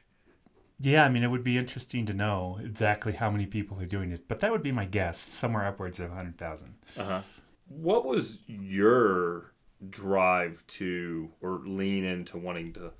yeah, 0.79 1.05
I 1.05 1.09
mean, 1.09 1.23
it 1.23 1.27
would 1.29 1.43
be 1.43 1.57
interesting 1.57 2.05
to 2.07 2.13
know 2.13 2.59
exactly 2.61 3.13
how 3.13 3.29
many 3.31 3.45
people 3.45 3.79
are 3.81 3.85
doing 3.85 4.11
it, 4.11 4.27
but 4.27 4.39
that 4.41 4.51
would 4.51 4.63
be 4.63 4.71
my 4.71 4.85
guess, 4.85 5.17
somewhere 5.19 5.65
upwards 5.65 5.99
of 5.99 6.11
a 6.11 6.15
hundred 6.15 6.37
thousand. 6.37 6.75
Uh 6.97 7.03
huh. 7.03 7.21
What 7.67 8.05
was 8.05 8.43
your 8.47 9.53
drive 9.89 10.63
to 10.67 11.29
or 11.41 11.61
lean 11.65 12.03
into 12.03 12.37
wanting 12.37 12.73
to 12.73 12.91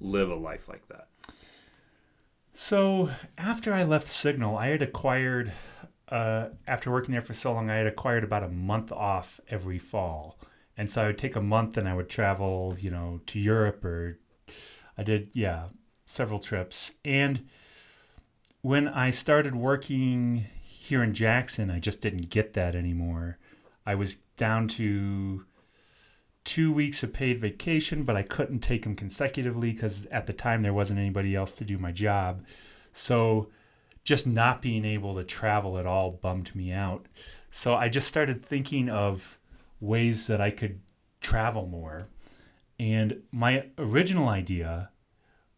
live 0.00 0.30
a 0.30 0.34
life 0.34 0.68
like 0.68 0.88
that? 0.88 1.08
So 2.52 3.10
after 3.38 3.72
I 3.72 3.84
left 3.84 4.06
Signal, 4.06 4.56
I 4.56 4.68
had 4.68 4.82
acquired, 4.82 5.52
uh, 6.08 6.48
after 6.66 6.90
working 6.90 7.12
there 7.12 7.22
for 7.22 7.34
so 7.34 7.52
long, 7.52 7.70
I 7.70 7.76
had 7.76 7.86
acquired 7.86 8.24
about 8.24 8.42
a 8.42 8.48
month 8.48 8.92
off 8.92 9.40
every 9.48 9.78
fall, 9.78 10.38
and 10.76 10.90
so 10.90 11.02
I 11.02 11.06
would 11.06 11.18
take 11.18 11.36
a 11.36 11.40
month 11.40 11.76
and 11.76 11.88
I 11.88 11.94
would 11.94 12.08
travel, 12.08 12.76
you 12.78 12.90
know, 12.90 13.20
to 13.26 13.38
Europe 13.38 13.84
or 13.84 14.18
I 14.98 15.02
did, 15.02 15.30
yeah, 15.32 15.68
several 16.04 16.40
trips. 16.40 16.92
And 17.04 17.48
when 18.60 18.88
I 18.88 19.10
started 19.10 19.54
working 19.54 20.46
here 20.62 21.02
in 21.02 21.14
Jackson, 21.14 21.70
I 21.70 21.78
just 21.78 22.00
didn't 22.00 22.30
get 22.30 22.52
that 22.54 22.74
anymore. 22.74 23.38
I 23.86 23.94
was 23.94 24.16
down 24.36 24.68
to 24.68 25.44
two 26.50 26.72
weeks 26.72 27.04
of 27.04 27.12
paid 27.12 27.40
vacation, 27.40 28.02
but 28.02 28.16
I 28.16 28.24
couldn't 28.24 28.58
take 28.58 28.82
them 28.82 28.96
consecutively 28.96 29.70
because 29.70 30.06
at 30.06 30.26
the 30.26 30.32
time 30.32 30.62
there 30.62 30.74
wasn't 30.74 30.98
anybody 30.98 31.36
else 31.36 31.52
to 31.52 31.64
do 31.64 31.78
my 31.78 31.92
job. 31.92 32.44
So 32.92 33.50
just 34.02 34.26
not 34.26 34.60
being 34.60 34.84
able 34.84 35.14
to 35.14 35.22
travel 35.22 35.78
at 35.78 35.86
all 35.86 36.10
bummed 36.10 36.52
me 36.56 36.72
out. 36.72 37.06
So 37.52 37.76
I 37.76 37.88
just 37.88 38.08
started 38.08 38.44
thinking 38.44 38.90
of 38.90 39.38
ways 39.78 40.26
that 40.26 40.40
I 40.40 40.50
could 40.50 40.80
travel 41.20 41.66
more. 41.68 42.08
And 42.80 43.22
my 43.30 43.66
original 43.78 44.28
idea 44.28 44.90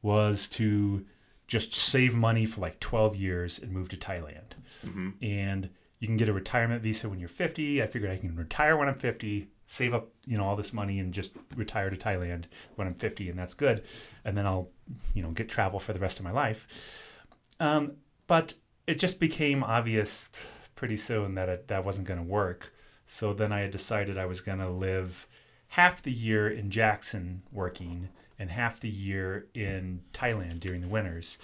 was 0.03 0.47
to 0.49 1.07
just 1.49 1.73
save 1.73 2.15
money 2.15 2.45
for 2.45 2.61
like 2.61 2.81
12 2.81 3.17
years 3.17 3.59
and 3.59 3.73
move 3.73 3.89
to 3.89 3.97
Thailand. 3.97 4.57
Mm-hmm. 4.85 5.11
And 5.23 5.71
you 6.01 6.07
can 6.07 6.19
get 6.19 6.29
a 6.29 6.35
retirement 6.35 6.83
visa 6.83 7.09
when 7.09 7.19
you're 7.19 7.31
50. 7.31 7.83
I 7.83 7.87
figured 7.87 8.11
I 8.11 8.19
can 8.19 8.37
retire 8.37 8.77
when 8.77 8.89
I'm 8.89 8.95
50, 8.95 9.49
save 9.73 9.95
up, 9.95 10.11
you 10.27 10.37
know, 10.37 10.45
all 10.45 10.55
this 10.55 10.75
money 10.75 10.99
and 10.99 11.15
just 11.15 11.33
retire 11.57 11.89
to 11.89 11.97
Thailand 11.97 12.45
when 12.75 12.87
I'm 12.87 12.93
50 12.93 13.31
and 13.31 13.39
that's 13.39 13.55
good. 13.55 13.83
And 14.23 14.37
then 14.37 14.47
I'll, 14.47 14.69
you 15.15 15.23
know, 15.23 15.31
get 15.31 15.49
travel 15.49 15.81
for 15.81 15.95
the 15.95 15.99
rest 15.99 16.19
of 16.19 16.27
my 16.27 16.31
life. 16.31 17.11
Um, 17.59 17.95
but 18.27 18.53
it 18.87 18.99
just 18.99 19.19
became 19.19 19.65
obvious 19.65 20.29
pretty 20.75 20.99
soon 20.99 21.37
that 21.37 21.49
it, 21.49 21.69
that 21.69 21.87
wasn't 21.87 22.07
going 22.07 22.21
to 22.21 22.27
work. 22.27 22.75
So 23.07 23.33
then 23.33 23.51
I 23.51 23.61
had 23.61 23.71
decided 23.71 24.19
I 24.19 24.27
was 24.27 24.43
going 24.43 24.59
to 24.59 24.69
live 24.69 25.27
half 25.69 26.03
the 26.03 26.13
year 26.13 26.47
in 26.51 26.71
Jackson 26.71 27.43
working 27.51 28.11
and 28.39 28.51
half 28.51 28.79
the 28.79 28.91
year 28.91 29.47
in 29.55 30.03
Thailand 30.13 30.61
during 30.61 30.83
the 30.83 30.89
winters. 30.89 31.39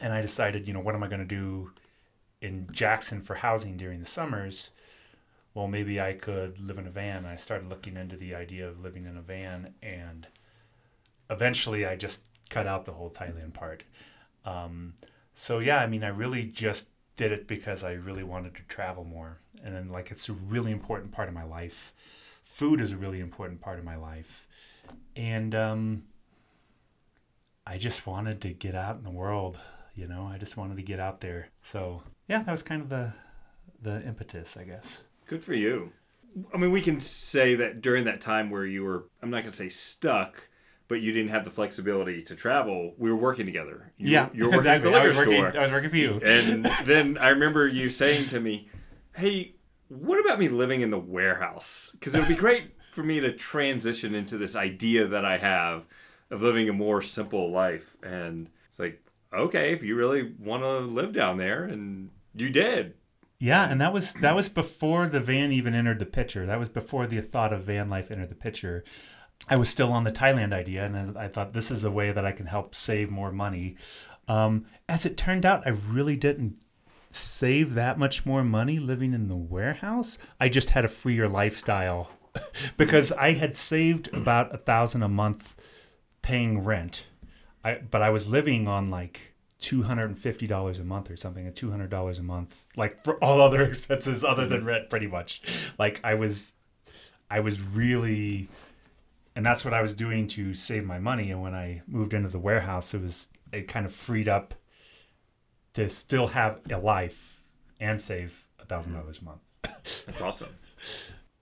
And 0.00 0.12
I 0.12 0.22
decided, 0.22 0.66
you 0.66 0.74
know, 0.74 0.80
what 0.80 0.96
am 0.96 1.04
I 1.04 1.08
going 1.08 1.20
to 1.20 1.24
do 1.24 1.70
in 2.40 2.66
Jackson 2.72 3.20
for 3.20 3.36
housing 3.36 3.76
during 3.76 4.00
the 4.00 4.06
summers? 4.06 4.72
Well, 5.54 5.68
maybe 5.68 6.00
I 6.00 6.12
could 6.12 6.60
live 6.60 6.78
in 6.78 6.86
a 6.86 6.90
van. 6.90 7.18
And 7.18 7.28
I 7.28 7.36
started 7.36 7.68
looking 7.68 7.96
into 7.96 8.16
the 8.16 8.34
idea 8.34 8.68
of 8.68 8.80
living 8.82 9.06
in 9.06 9.16
a 9.16 9.22
van, 9.22 9.74
and 9.82 10.26
eventually 11.30 11.86
I 11.86 11.96
just 11.96 12.26
cut 12.50 12.66
out 12.66 12.84
the 12.84 12.92
whole 12.92 13.10
Thailand 13.10 13.54
part. 13.54 13.84
Um, 14.44 14.94
so 15.34 15.58
yeah, 15.58 15.78
I 15.78 15.86
mean, 15.86 16.04
I 16.04 16.08
really 16.08 16.44
just 16.44 16.88
did 17.16 17.32
it 17.32 17.46
because 17.46 17.84
I 17.84 17.92
really 17.92 18.24
wanted 18.24 18.54
to 18.56 18.62
travel 18.62 19.04
more, 19.04 19.38
and 19.62 19.74
then 19.74 19.88
like 19.88 20.10
it's 20.10 20.28
a 20.28 20.32
really 20.32 20.72
important 20.72 21.12
part 21.12 21.28
of 21.28 21.34
my 21.34 21.44
life. 21.44 21.92
Food 22.42 22.80
is 22.80 22.92
a 22.92 22.96
really 22.96 23.20
important 23.20 23.60
part 23.60 23.78
of 23.78 23.84
my 23.84 23.96
life, 23.96 24.46
and 25.16 25.54
um, 25.54 26.04
I 27.66 27.78
just 27.78 28.06
wanted 28.06 28.40
to 28.42 28.50
get 28.50 28.74
out 28.74 28.96
in 28.96 29.04
the 29.04 29.10
world. 29.10 29.58
You 29.94 30.08
know, 30.08 30.26
I 30.26 30.38
just 30.38 30.56
wanted 30.56 30.76
to 30.76 30.82
get 30.82 31.00
out 31.00 31.20
there. 31.20 31.48
So 31.62 32.02
yeah, 32.28 32.42
that 32.42 32.50
was 32.50 32.62
kind 32.62 32.82
of 32.82 32.88
the 32.88 33.14
the 33.80 34.06
impetus, 34.06 34.56
I 34.56 34.64
guess. 34.64 35.02
Good 35.26 35.42
for 35.42 35.54
you. 35.54 35.92
I 36.52 36.56
mean, 36.56 36.72
we 36.72 36.80
can 36.80 37.00
say 37.00 37.54
that 37.54 37.80
during 37.80 38.04
that 38.04 38.20
time 38.20 38.50
where 38.50 38.66
you 38.66 38.82
were, 38.82 39.08
I'm 39.22 39.30
not 39.30 39.42
going 39.42 39.52
to 39.52 39.56
say 39.56 39.68
stuck, 39.68 40.48
but 40.88 41.00
you 41.00 41.12
didn't 41.12 41.30
have 41.30 41.44
the 41.44 41.50
flexibility 41.50 42.22
to 42.22 42.34
travel, 42.34 42.94
we 42.98 43.10
were 43.10 43.16
working 43.16 43.46
together. 43.46 43.92
You, 43.96 44.10
yeah, 44.10 44.28
you 44.32 44.44
were 44.44 44.56
working 44.56 44.58
exactly. 44.58 44.88
at 44.88 44.92
the 44.92 44.98
I 44.98 45.02
liquor 45.04 45.18
working. 45.18 45.50
store. 45.50 45.60
I 45.60 45.62
was 45.62 45.72
working 45.72 45.90
for 45.90 45.96
you. 45.96 46.20
And 46.24 46.64
then 46.84 47.18
I 47.18 47.28
remember 47.28 47.66
you 47.66 47.88
saying 47.88 48.28
to 48.28 48.40
me, 48.40 48.68
hey, 49.16 49.54
what 49.88 50.20
about 50.20 50.38
me 50.38 50.48
living 50.48 50.80
in 50.80 50.90
the 50.90 50.98
warehouse? 50.98 51.90
Because 51.92 52.14
it 52.14 52.18
would 52.18 52.28
be 52.28 52.34
great 52.34 52.72
for 52.90 53.02
me 53.02 53.20
to 53.20 53.32
transition 53.32 54.14
into 54.14 54.36
this 54.36 54.56
idea 54.56 55.06
that 55.08 55.24
I 55.24 55.38
have 55.38 55.86
of 56.30 56.42
living 56.42 56.68
a 56.68 56.72
more 56.72 57.00
simple 57.02 57.50
life. 57.50 57.96
And 58.02 58.48
it's 58.70 58.78
like, 58.78 59.02
okay, 59.32 59.72
if 59.72 59.82
you 59.82 59.96
really 59.96 60.32
want 60.38 60.62
to 60.62 60.78
live 60.80 61.12
down 61.12 61.36
there, 61.36 61.64
and 61.64 62.10
you 62.34 62.50
did. 62.50 62.94
Yeah, 63.38 63.68
and 63.68 63.80
that 63.80 63.92
was 63.92 64.14
that 64.14 64.34
was 64.34 64.48
before 64.48 65.06
the 65.06 65.20
van 65.20 65.52
even 65.52 65.74
entered 65.74 65.98
the 65.98 66.06
picture. 66.06 66.46
That 66.46 66.58
was 66.58 66.68
before 66.68 67.06
the 67.06 67.20
thought 67.20 67.52
of 67.52 67.64
van 67.64 67.90
life 67.90 68.10
entered 68.10 68.30
the 68.30 68.34
picture. 68.34 68.84
I 69.48 69.56
was 69.56 69.68
still 69.68 69.92
on 69.92 70.04
the 70.04 70.12
Thailand 70.12 70.52
idea, 70.52 70.84
and 70.86 71.18
I 71.18 71.28
thought 71.28 71.52
this 71.52 71.70
is 71.70 71.84
a 71.84 71.90
way 71.90 72.12
that 72.12 72.24
I 72.24 72.32
can 72.32 72.46
help 72.46 72.74
save 72.74 73.10
more 73.10 73.32
money. 73.32 73.76
Um, 74.28 74.66
as 74.88 75.04
it 75.04 75.16
turned 75.16 75.44
out, 75.44 75.66
I 75.66 75.70
really 75.70 76.16
didn't 76.16 76.56
save 77.10 77.74
that 77.74 77.98
much 77.98 78.24
more 78.24 78.42
money 78.42 78.78
living 78.78 79.12
in 79.12 79.28
the 79.28 79.36
warehouse. 79.36 80.18
I 80.40 80.48
just 80.48 80.70
had 80.70 80.84
a 80.84 80.88
freer 80.88 81.28
lifestyle 81.28 82.10
because 82.76 83.12
I 83.12 83.32
had 83.32 83.56
saved 83.56 84.12
about 84.14 84.54
a 84.54 84.58
thousand 84.58 85.02
a 85.02 85.08
month 85.08 85.54
paying 86.22 86.64
rent. 86.64 87.06
I 87.62 87.80
but 87.90 88.02
I 88.02 88.10
was 88.10 88.28
living 88.28 88.66
on 88.66 88.90
like 88.90 89.33
two 89.64 89.84
hundred 89.84 90.10
and 90.10 90.18
fifty 90.18 90.46
dollars 90.46 90.78
a 90.78 90.84
month 90.84 91.10
or 91.10 91.16
something, 91.16 91.46
at 91.46 91.56
two 91.56 91.70
hundred 91.70 91.88
dollars 91.88 92.18
a 92.18 92.22
month, 92.22 92.66
like 92.76 93.02
for 93.02 93.16
all 93.24 93.40
other 93.40 93.62
expenses 93.70 94.22
other 94.22 94.46
than 94.46 94.66
rent, 94.66 94.90
pretty 94.90 95.06
much. 95.06 95.40
Like 95.78 96.00
I 96.04 96.12
was, 96.12 96.56
I 97.30 97.40
was 97.40 97.58
really, 97.58 98.48
and 99.34 99.44
that's 99.44 99.64
what 99.64 99.72
I 99.72 99.80
was 99.80 99.94
doing 99.94 100.28
to 100.28 100.52
save 100.52 100.84
my 100.84 100.98
money. 100.98 101.30
And 101.30 101.40
when 101.40 101.54
I 101.54 101.80
moved 101.86 102.12
into 102.12 102.28
the 102.28 102.38
warehouse, 102.38 102.92
it 102.92 103.00
was 103.00 103.28
it 103.52 103.66
kind 103.66 103.86
of 103.86 103.92
freed 103.92 104.28
up 104.28 104.52
to 105.72 105.88
still 105.88 106.28
have 106.28 106.60
a 106.70 106.76
life 106.76 107.42
and 107.80 107.98
save 107.98 108.46
a 108.60 108.66
thousand 108.66 108.92
dollars 108.92 109.20
a 109.22 109.24
month. 109.24 109.40
That's 110.04 110.20
awesome. 110.20 110.54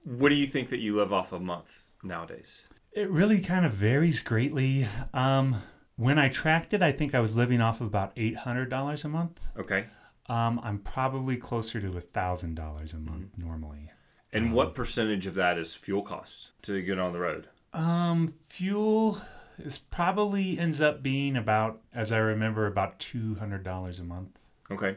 What 0.05 0.29
do 0.29 0.37
you 0.37 0.47
think 0.47 0.69
that 0.69 0.79
you 0.79 0.95
live 0.95 1.13
off 1.13 1.33
a 1.33 1.41
month 1.41 1.91
nowadays? 2.05 2.61
It 2.93 3.11
really 3.11 3.41
kind 3.41 3.67
of 3.67 3.73
varies 3.73 4.23
greatly. 4.23 4.87
Um, 5.13 5.63
when 6.03 6.19
I 6.19 6.29
tracked 6.29 6.75
it, 6.75 6.83
I 6.83 6.93
think 6.93 7.15
I 7.15 7.21
was 7.21 7.37
living 7.37 7.61
off 7.61 7.81
of 7.81 7.87
about 7.87 8.13
eight 8.17 8.37
hundred 8.39 8.69
dollars 8.69 9.05
a 9.05 9.09
month. 9.09 9.41
Okay. 9.59 9.87
Um, 10.29 10.61
I'm 10.63 10.79
probably 10.79 11.37
closer 11.37 11.81
to 11.81 11.97
a 11.97 12.01
thousand 12.01 12.55
dollars 12.55 12.93
a 12.93 12.99
month 12.99 13.39
normally. 13.39 13.91
And 14.33 14.55
what 14.55 14.75
percentage 14.75 15.27
of 15.27 15.35
that 15.35 15.59
is 15.59 15.75
fuel 15.75 16.03
costs 16.03 16.51
to 16.63 16.81
get 16.81 16.99
on 16.99 17.13
the 17.13 17.19
road? 17.19 17.49
Um, 17.75 18.29
fuel 18.29 19.21
is 19.59 19.79
probably 19.79 20.59
ends 20.59 20.81
up 20.81 21.03
being 21.03 21.37
about, 21.37 21.81
as 21.93 22.11
I 22.13 22.19
remember, 22.19 22.67
about 22.67 22.99
two 22.99 23.37
hundred 23.37 23.63
dollars 23.63 23.99
a 23.99 24.05
month. 24.05 24.39
Okay. 24.71 24.97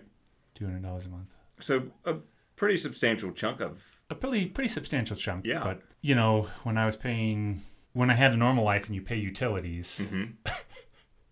Two 0.56 0.66
hundred 0.66 0.84
dollars 0.84 1.06
a 1.06 1.10
month. 1.10 1.28
So 1.60 1.84
a 2.06 2.16
pretty 2.56 2.78
substantial 2.78 3.32
chunk 3.32 3.62
of 3.62 4.02
A 4.10 4.16
pretty 4.16 4.46
pretty 4.48 4.70
substantial 4.70 5.16
chunk. 5.16 5.46
Yeah. 5.46 5.64
But 5.64 5.82
you 6.02 6.16
know, 6.16 6.50
when 6.64 6.78
I 6.78 6.86
was 6.86 6.96
paying, 6.96 7.62
when 7.94 8.10
I 8.10 8.14
had 8.14 8.34
a 8.34 8.38
normal 8.38 8.64
life 8.64 8.86
and 8.86 8.96
you 8.96 9.02
pay 9.02 9.18
utilities, 9.18 10.06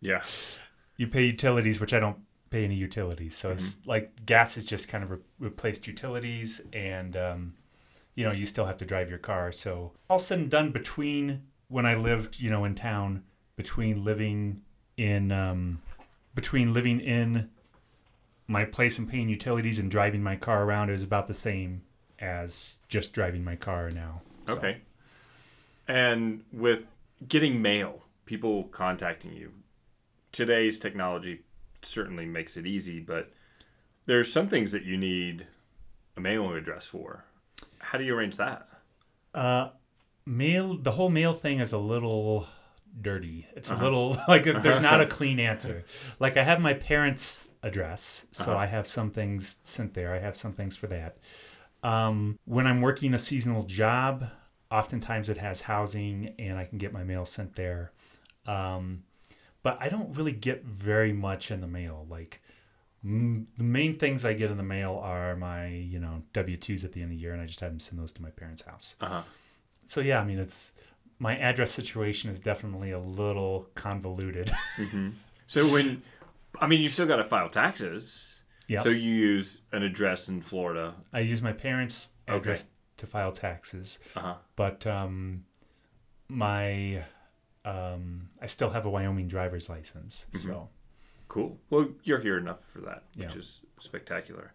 yeah. 0.04 0.24
you 0.98 1.08
pay 1.08 1.24
utilities, 1.26 1.80
which 1.80 1.94
I 1.94 2.00
don't 2.00 2.18
pay 2.50 2.64
any 2.66 2.76
utilities. 2.76 3.36
So 3.36 3.50
it's 3.52 3.78
like 3.86 4.26
gas 4.26 4.56
has 4.56 4.66
just 4.66 4.88
kind 4.88 5.04
of 5.04 5.10
re- 5.12 5.18
replaced 5.40 5.88
utilities, 5.88 6.62
and 6.72 7.16
um, 7.18 7.54
you 8.16 8.24
know 8.26 8.32
you 8.32 8.46
still 8.46 8.66
have 8.66 8.78
to 8.78 8.86
drive 8.86 9.10
your 9.10 9.18
car. 9.20 9.52
So 9.52 9.94
all 10.10 10.20
said 10.20 10.40
and 10.40 10.50
done, 10.52 10.72
between 10.72 11.44
when 11.68 11.86
I 11.86 11.96
lived, 11.96 12.40
you 12.40 12.50
know, 12.52 12.64
in 12.66 12.76
town, 12.76 13.24
between 13.56 14.04
living 14.04 14.62
in 14.98 15.32
um, 15.32 15.82
between 16.36 16.74
living 16.74 17.00
in 17.00 17.50
my 18.48 18.66
place 18.66 19.00
and 19.00 19.10
paying 19.10 19.30
utilities 19.30 19.80
and 19.80 19.90
driving 19.90 20.22
my 20.22 20.36
car 20.36 20.64
around, 20.66 20.90
it 20.90 20.94
was 20.94 21.04
about 21.04 21.28
the 21.28 21.34
same 21.34 21.84
as 22.20 22.76
just 22.90 23.14
driving 23.14 23.44
my 23.44 23.56
car 23.56 23.90
now. 23.90 24.22
So- 24.48 24.54
Okay. 24.56 24.82
And 25.88 26.44
with 26.52 26.84
getting 27.28 27.62
mail, 27.62 28.04
people 28.26 28.66
contacting 28.66 29.34
you, 29.34 29.52
today's 30.34 30.80
technology 30.80 31.44
certainly 31.82 32.26
makes 32.26 32.58
it 32.58 32.66
easy, 32.68 33.00
but 33.00 33.32
there's 34.06 34.32
some 34.32 34.50
things 34.50 34.74
that 34.74 34.84
you 34.84 34.98
need 34.98 35.48
a 36.18 36.20
mailing 36.20 36.58
address 36.58 36.86
for. 36.86 37.24
How 37.80 37.98
do 37.98 38.04
you 38.04 38.14
arrange 38.16 38.36
that? 38.36 38.68
Uh, 39.34 39.70
mail. 40.26 40.78
The 40.78 40.92
whole 40.92 41.10
mail 41.10 41.32
thing 41.32 41.60
is 41.60 41.72
a 41.72 41.78
little 41.78 42.48
dirty. 43.00 43.48
It's 43.56 43.72
a 43.72 43.76
little 43.76 44.18
like 44.28 44.44
there's 44.44 44.82
not 44.82 45.00
a 45.00 45.06
clean 45.18 45.40
answer. 45.40 45.86
Like 46.20 46.36
I 46.36 46.44
have 46.44 46.60
my 46.60 46.74
parents' 46.74 47.48
address, 47.62 48.26
so 48.32 48.56
I 48.56 48.66
have 48.66 48.88
some 48.88 49.10
things 49.10 49.58
sent 49.64 49.94
there. 49.94 50.14
I 50.14 50.20
have 50.20 50.36
some 50.36 50.54
things 50.54 50.76
for 50.76 50.88
that. 50.88 51.18
Um, 51.82 52.40
when 52.46 52.66
I'm 52.66 52.82
working 52.82 53.14
a 53.14 53.20
seasonal 53.20 53.64
job, 53.64 54.30
oftentimes 54.72 55.30
it 55.30 55.38
has 55.38 55.62
housing, 55.62 56.34
and 56.40 56.58
I 56.58 56.66
can 56.66 56.78
get 56.78 56.94
my 56.94 57.04
mail 57.04 57.26
sent 57.26 57.56
there. 57.56 57.92
Um, 58.46 59.04
but 59.64 59.78
I 59.82 59.90
don't 59.90 60.16
really 60.16 60.32
get 60.34 60.64
very 60.64 61.12
much 61.14 61.50
in 61.50 61.62
the 61.62 61.68
mail. 61.68 62.06
Like 62.10 62.42
mm, 63.06 63.46
the 63.58 63.64
main 63.64 63.98
things 63.98 64.24
I 64.24 64.34
get 64.34 64.52
in 64.52 64.58
the 64.58 64.64
mail 64.64 65.00
are 65.04 65.36
my, 65.36 65.68
you 65.68 66.00
know, 66.00 66.24
W 66.34 66.58
twos 66.58 66.84
at 66.84 66.94
the 66.94 67.02
end 67.02 67.12
of 67.12 67.18
the 67.18 67.22
year, 67.24 67.34
and 67.34 67.42
I 67.42 67.46
just 67.46 67.60
have 67.62 67.72
them 67.72 67.80
send 67.80 68.00
those 68.00 68.12
to 68.14 68.22
my 68.22 68.30
parents' 68.30 68.62
house. 68.64 68.96
Uh 69.02 69.08
huh. 69.08 69.22
So 69.88 70.02
yeah, 70.02 70.20
I 70.22 70.24
mean, 70.24 70.40
it's 70.40 70.72
my 71.20 71.38
address 71.38 71.72
situation 71.72 72.30
is 72.30 72.40
definitely 72.40 72.92
a 72.92 73.00
little 73.00 73.68
convoluted. 73.76 74.52
So 75.48 75.72
when, 75.72 76.02
I 76.60 76.68
mean, 76.68 76.82
you 76.82 76.90
still 76.90 77.06
got 77.06 77.18
to 77.18 77.24
file 77.24 77.50
taxes. 77.50 78.42
yeah, 78.68 78.80
So 78.80 78.90
you 78.90 79.14
use 79.14 79.62
an 79.72 79.84
address 79.84 80.28
in 80.30 80.42
Florida. 80.42 80.96
I 81.14 81.20
use 81.20 81.42
my 81.42 81.54
parents' 81.54 82.10
Okay. 82.28 82.38
address 82.38 82.66
to 82.98 83.06
file 83.06 83.32
taxes, 83.32 84.00
Uh 84.16 84.20
huh. 84.22 84.34
but 84.56 84.88
um, 84.88 85.44
my 86.28 87.04
um, 87.66 88.30
I 88.42 88.46
still 88.48 88.72
have 88.72 88.86
a 88.86 88.90
Wyoming 88.90 89.28
driver's 89.28 89.70
license. 89.70 90.26
So, 90.36 90.70
Cool. 91.30 91.58
Well, 91.70 91.88
you're 92.04 92.20
here 92.20 92.38
enough 92.38 92.64
for 92.66 92.80
that, 92.82 93.04
which 93.16 93.34
Yeah. 93.34 93.40
is 93.40 93.62
spectacular. 93.80 94.54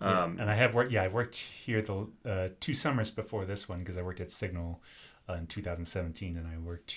yeah. 0.00 0.22
Um, 0.24 0.38
and 0.38 0.48
I 0.50 0.54
have 0.54 0.74
worked. 0.74 0.92
Yeah, 0.92 1.02
I've 1.04 1.12
worked 1.12 1.36
here 1.36 1.82
the 1.82 2.06
uh, 2.24 2.48
two 2.60 2.74
summers 2.74 3.10
before 3.10 3.44
this 3.44 3.68
one 3.68 3.80
because 3.80 3.96
I 3.96 4.02
worked 4.02 4.20
at 4.20 4.30
Signal 4.30 4.80
uh, 5.28 5.34
in 5.34 5.46
2017, 5.46 6.36
and 6.36 6.46
I 6.46 6.58
worked 6.58 6.96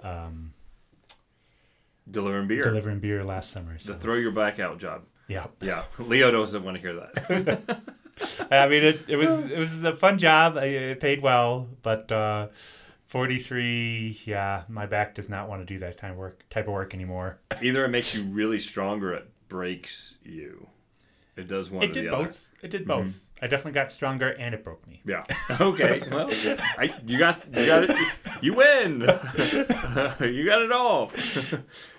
um, 0.00 0.52
delivering 2.10 2.48
beer. 2.48 2.62
delivering 2.62 3.00
beer 3.00 3.24
last 3.24 3.50
summer. 3.50 3.74
the 3.74 3.80
So, 3.80 3.94
throw 3.94 4.14
your 4.16 4.32
back 4.32 4.58
out 4.58 4.78
job. 4.78 5.04
yeah. 5.28 5.46
Yeah. 5.60 5.84
Leo 5.98 6.30
doesn't 6.30 6.62
want 6.64 6.76
to 6.76 6.80
hear 6.80 6.94
that. 6.94 7.82
I 8.50 8.68
mean, 8.68 8.84
it, 8.84 9.00
it 9.08 9.16
was 9.16 9.50
it 9.50 9.58
was 9.58 9.82
a 9.84 9.96
fun 9.96 10.18
job. 10.18 10.56
It 10.58 11.00
paid 11.00 11.22
well, 11.22 11.68
but 11.82 12.12
uh, 12.12 12.48
43. 13.12 14.20
Yeah, 14.24 14.62
my 14.70 14.86
back 14.86 15.14
does 15.14 15.28
not 15.28 15.46
want 15.46 15.60
to 15.60 15.66
do 15.66 15.78
that 15.80 15.98
type 15.98 16.12
of 16.12 16.16
work 16.16 16.48
type 16.48 16.66
of 16.66 16.72
work 16.72 16.94
anymore. 16.94 17.40
Either 17.62 17.84
it 17.84 17.88
makes 17.88 18.14
you 18.14 18.22
really 18.24 18.58
stronger, 18.58 19.12
or 19.12 19.16
it 19.16 19.30
breaks 19.50 20.14
you. 20.24 20.66
It 21.36 21.46
does 21.46 21.70
one 21.70 21.82
It 21.82 21.92
did 21.92 22.06
the 22.06 22.10
both. 22.10 22.20
other. 22.20 22.28
Mm-hmm. 22.30 22.66
It 22.66 22.70
did 22.70 22.86
both. 22.86 23.30
I 23.42 23.48
definitely 23.48 23.72
got 23.72 23.92
stronger, 23.92 24.30
and 24.30 24.54
it 24.54 24.64
broke 24.64 24.86
me. 24.86 25.02
Yeah. 25.04 25.24
Okay. 25.60 26.02
Well, 26.10 26.30
I, 26.78 26.90
you 27.04 27.18
got 27.18 27.44
you 27.54 27.66
got 27.66 27.84
it. 27.90 27.96
You 28.40 28.54
win. 28.54 29.00
you 29.02 30.46
got 30.46 30.62
it 30.62 30.72
all. 30.72 31.10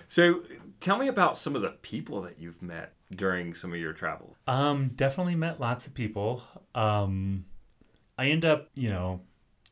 so, 0.08 0.42
tell 0.80 0.98
me 0.98 1.06
about 1.06 1.38
some 1.38 1.54
of 1.54 1.62
the 1.62 1.76
people 1.82 2.22
that 2.22 2.40
you've 2.40 2.60
met 2.60 2.94
during 3.14 3.54
some 3.54 3.72
of 3.72 3.78
your 3.78 3.92
travel. 3.92 4.36
Um, 4.48 4.90
definitely 4.96 5.36
met 5.36 5.60
lots 5.60 5.86
of 5.86 5.94
people. 5.94 6.42
Um, 6.74 7.44
I 8.18 8.30
end 8.30 8.44
up, 8.44 8.70
you 8.74 8.90
know, 8.90 9.20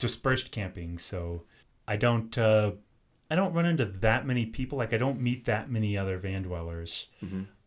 dispersed 0.02 0.50
camping, 0.50 0.98
so 0.98 1.44
I 1.88 1.96
don't, 1.96 2.36
uh, 2.36 2.72
I 3.30 3.34
don't 3.34 3.54
run 3.54 3.64
into 3.64 3.86
that 3.86 4.26
many 4.26 4.44
people. 4.44 4.76
Like 4.76 4.92
I 4.92 4.98
don't 4.98 5.18
meet 5.20 5.46
that 5.46 5.70
many 5.70 5.96
other 5.96 6.18
van 6.18 6.42
dwellers. 6.42 7.06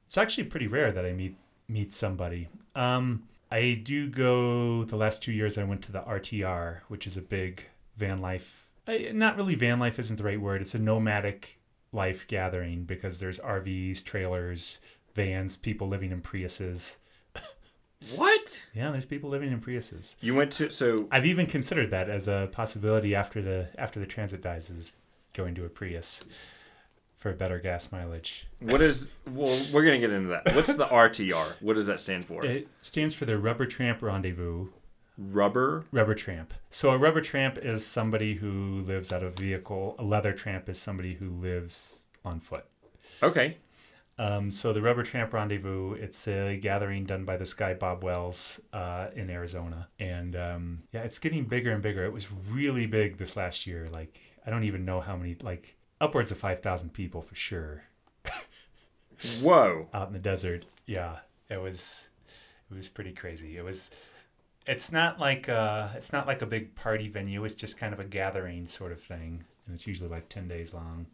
It's 0.05 0.17
actually 0.17 0.43
pretty 0.43 0.67
rare 0.67 0.91
that 0.91 1.05
I 1.05 1.13
meet 1.13 1.35
meet 1.67 1.91
somebody. 1.95 2.49
Um, 2.75 3.23
I 3.51 3.81
do 3.83 4.07
go. 4.07 4.83
The 4.83 4.95
last 4.97 5.23
two 5.23 5.31
years, 5.31 5.57
I 5.57 5.63
went 5.63 5.81
to 5.83 5.91
the 5.91 6.01
RTR, 6.01 6.81
which 6.87 7.07
is 7.07 7.17
a 7.17 7.21
big 7.21 7.65
van 7.97 8.21
life. 8.21 8.69
I, 8.87 9.09
not 9.13 9.37
really 9.37 9.55
van 9.55 9.79
life 9.79 9.97
isn't 9.97 10.17
the 10.17 10.23
right 10.23 10.39
word. 10.39 10.61
It's 10.61 10.75
a 10.75 10.79
nomadic 10.79 11.59
life 11.91 12.27
gathering 12.27 12.83
because 12.83 13.19
there's 13.19 13.39
RVs, 13.39 14.03
trailers, 14.03 14.79
vans, 15.15 15.55
people 15.57 15.87
living 15.87 16.11
in 16.11 16.21
Priuses. 16.21 16.97
What? 18.15 18.69
Yeah, 18.73 18.91
there's 18.91 19.05
people 19.05 19.29
living 19.29 19.51
in 19.51 19.60
Priuses. 19.62 20.15
You 20.21 20.36
went 20.36 20.51
to 20.53 20.69
so 20.69 21.08
I've 21.12 21.25
even 21.25 21.47
considered 21.47 21.91
that 21.91 22.10
as 22.10 22.27
a 22.27 22.49
possibility 22.51 23.15
after 23.15 23.41
the 23.41 23.69
after 23.77 23.99
the 23.99 24.05
transit 24.05 24.41
dies 24.41 24.69
is 24.69 24.97
going 25.34 25.55
to 25.55 25.65
a 25.65 25.69
Prius 25.69 26.23
for 27.15 27.31
a 27.31 27.34
better 27.34 27.58
gas 27.60 27.91
mileage. 27.91 28.47
what 28.60 28.81
is? 28.81 29.10
Well, 29.27 29.58
we're 29.73 29.84
gonna 29.84 29.99
get 29.99 30.12
into 30.12 30.29
that. 30.29 30.53
What's 30.55 30.75
the 30.75 30.86
RTR? 30.86 31.55
What 31.62 31.73
does 31.73 31.88
that 31.88 31.99
stand 31.99 32.25
for? 32.25 32.45
It 32.45 32.67
stands 32.81 33.13
for 33.15 33.25
the 33.25 33.38
Rubber 33.38 33.65
Tramp 33.65 34.01
Rendezvous. 34.01 34.67
Rubber. 35.17 35.86
Rubber 35.91 36.13
tramp. 36.13 36.53
So 36.69 36.91
a 36.91 36.97
rubber 36.97 37.21
tramp 37.21 37.58
is 37.58 37.88
somebody 37.88 38.36
who 38.36 38.81
lives 38.81 39.13
out 39.13 39.23
of 39.23 39.34
a 39.34 39.41
vehicle. 39.41 39.95
A 39.97 40.03
leather 40.03 40.34
tramp 40.34 40.67
is 40.67 40.77
somebody 40.77 41.15
who 41.15 41.29
lives 41.29 42.05
on 42.25 42.39
foot. 42.41 42.65
Okay. 43.23 43.58
Um, 44.17 44.49
so 44.51 44.71
the 44.71 44.82
Rubber 44.82 45.04
Tramp 45.04 45.34
Rendezvous, 45.34 45.93
it's 45.93 46.25
a 46.28 46.58
gathering 46.58 47.04
done 47.04 47.25
by 47.25 47.36
this 47.36 47.54
guy 47.54 47.73
Bob 47.73 48.04
Wells 48.04 48.62
uh, 48.71 49.08
in 49.13 49.30
Arizona, 49.30 49.89
and 49.99 50.36
um, 50.36 50.84
yeah, 50.93 51.01
it's 51.01 51.19
getting 51.19 51.45
bigger 51.45 51.71
and 51.71 51.84
bigger. 51.84 52.06
It 52.06 52.13
was 52.13 52.32
really 52.32 52.88
big 52.88 53.17
this 53.17 53.36
last 53.36 53.67
year. 53.67 53.88
Like 53.91 54.21
I 54.45 54.49
don't 54.49 54.63
even 54.63 54.86
know 54.86 55.01
how 55.01 55.17
many, 55.17 55.36
like 55.41 55.75
upwards 55.99 56.32
of 56.32 56.38
five 56.38 56.62
thousand 56.62 56.93
people 56.93 57.21
for 57.21 57.36
sure 57.36 57.84
Whoa. 59.41 59.88
out 59.93 60.08
in 60.08 60.13
the 60.13 60.19
desert. 60.19 60.65
Yeah, 60.86 61.19
it 61.49 61.62
was 61.62 62.08
it 62.69 62.75
was 62.75 62.88
pretty 62.88 63.12
crazy. 63.12 63.58
It 63.58 63.63
was. 63.63 63.91
It's 64.67 64.91
not 64.91 65.19
like 65.19 65.47
uh, 65.47 65.89
it's 65.95 66.12
not 66.12 66.25
like 66.25 66.41
a 66.41 66.45
big 66.45 66.75
party 66.75 67.08
venue. 67.08 67.43
It's 67.45 67.56
just 67.56 67.78
kind 67.78 67.93
of 67.93 67.99
a 67.99 68.04
gathering 68.04 68.65
sort 68.65 68.91
of 68.91 69.01
thing, 69.01 69.45
and 69.65 69.75
it's 69.75 69.86
usually 69.86 70.10
like 70.10 70.28
ten 70.28 70.47
days 70.47 70.73
long. 70.73 71.08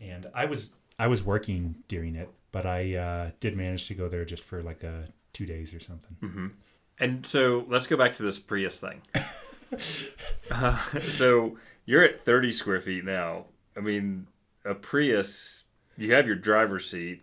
And 0.00 0.28
I 0.34 0.44
was 0.44 0.70
I 0.98 1.06
was 1.06 1.22
working 1.22 1.76
during 1.88 2.14
it, 2.14 2.30
but 2.52 2.66
I 2.66 2.94
uh, 2.94 3.30
did 3.40 3.56
manage 3.56 3.86
to 3.88 3.94
go 3.94 4.08
there 4.08 4.24
just 4.24 4.42
for 4.44 4.62
like 4.62 4.82
a 4.82 5.08
two 5.32 5.46
days 5.46 5.72
or 5.74 5.80
something. 5.80 6.50
And 6.98 7.24
so 7.24 7.64
let's 7.68 7.86
go 7.86 7.96
back 7.96 8.12
to 8.14 8.22
this 8.22 8.38
Prius 8.38 8.80
thing. 8.80 9.00
uh, 10.50 10.82
so 11.00 11.56
you're 11.86 12.02
at 12.04 12.20
30 12.24 12.52
square 12.52 12.80
feet 12.80 13.04
now. 13.04 13.46
I 13.76 13.80
mean, 13.80 14.26
a 14.64 14.74
Prius, 14.74 15.64
you 15.96 16.12
have 16.14 16.26
your 16.26 16.36
driver's 16.36 16.88
seat. 16.90 17.22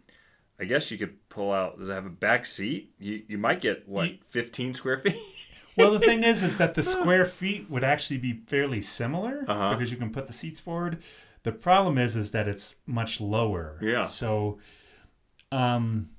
I 0.60 0.66
guess 0.66 0.90
you 0.90 0.98
could 0.98 1.30
pull 1.30 1.52
out. 1.52 1.78
Does 1.78 1.90
it 1.90 1.94
have 1.94 2.06
a 2.06 2.10
back 2.10 2.46
seat? 2.46 2.92
You 3.00 3.22
you 3.28 3.38
might 3.38 3.62
get 3.62 3.88
what 3.88 4.08
Ye- 4.10 4.22
15 4.28 4.74
square 4.74 4.98
feet. 4.98 5.16
Well, 5.78 5.92
the 5.92 6.00
thing 6.00 6.24
is, 6.24 6.42
is 6.42 6.58
that 6.58 6.74
the 6.74 6.82
square 6.98 7.24
feet 7.24 7.70
would 7.70 7.84
actually 7.84 8.18
be 8.18 8.42
fairly 8.48 8.82
similar 8.82 9.46
Uh-huh. 9.48 9.76
because 9.76 9.92
you 9.92 9.98
can 9.98 10.10
put 10.10 10.26
the 10.26 10.34
seats 10.34 10.60
forward. 10.60 11.04
The 11.44 11.52
problem 11.52 12.00
is, 12.00 12.16
is 12.16 12.32
that 12.32 12.48
it's 12.48 12.78
much 12.88 13.22
lower. 13.22 13.78
Yeah. 13.80 14.06
So, 14.08 14.58
um, 15.52 16.10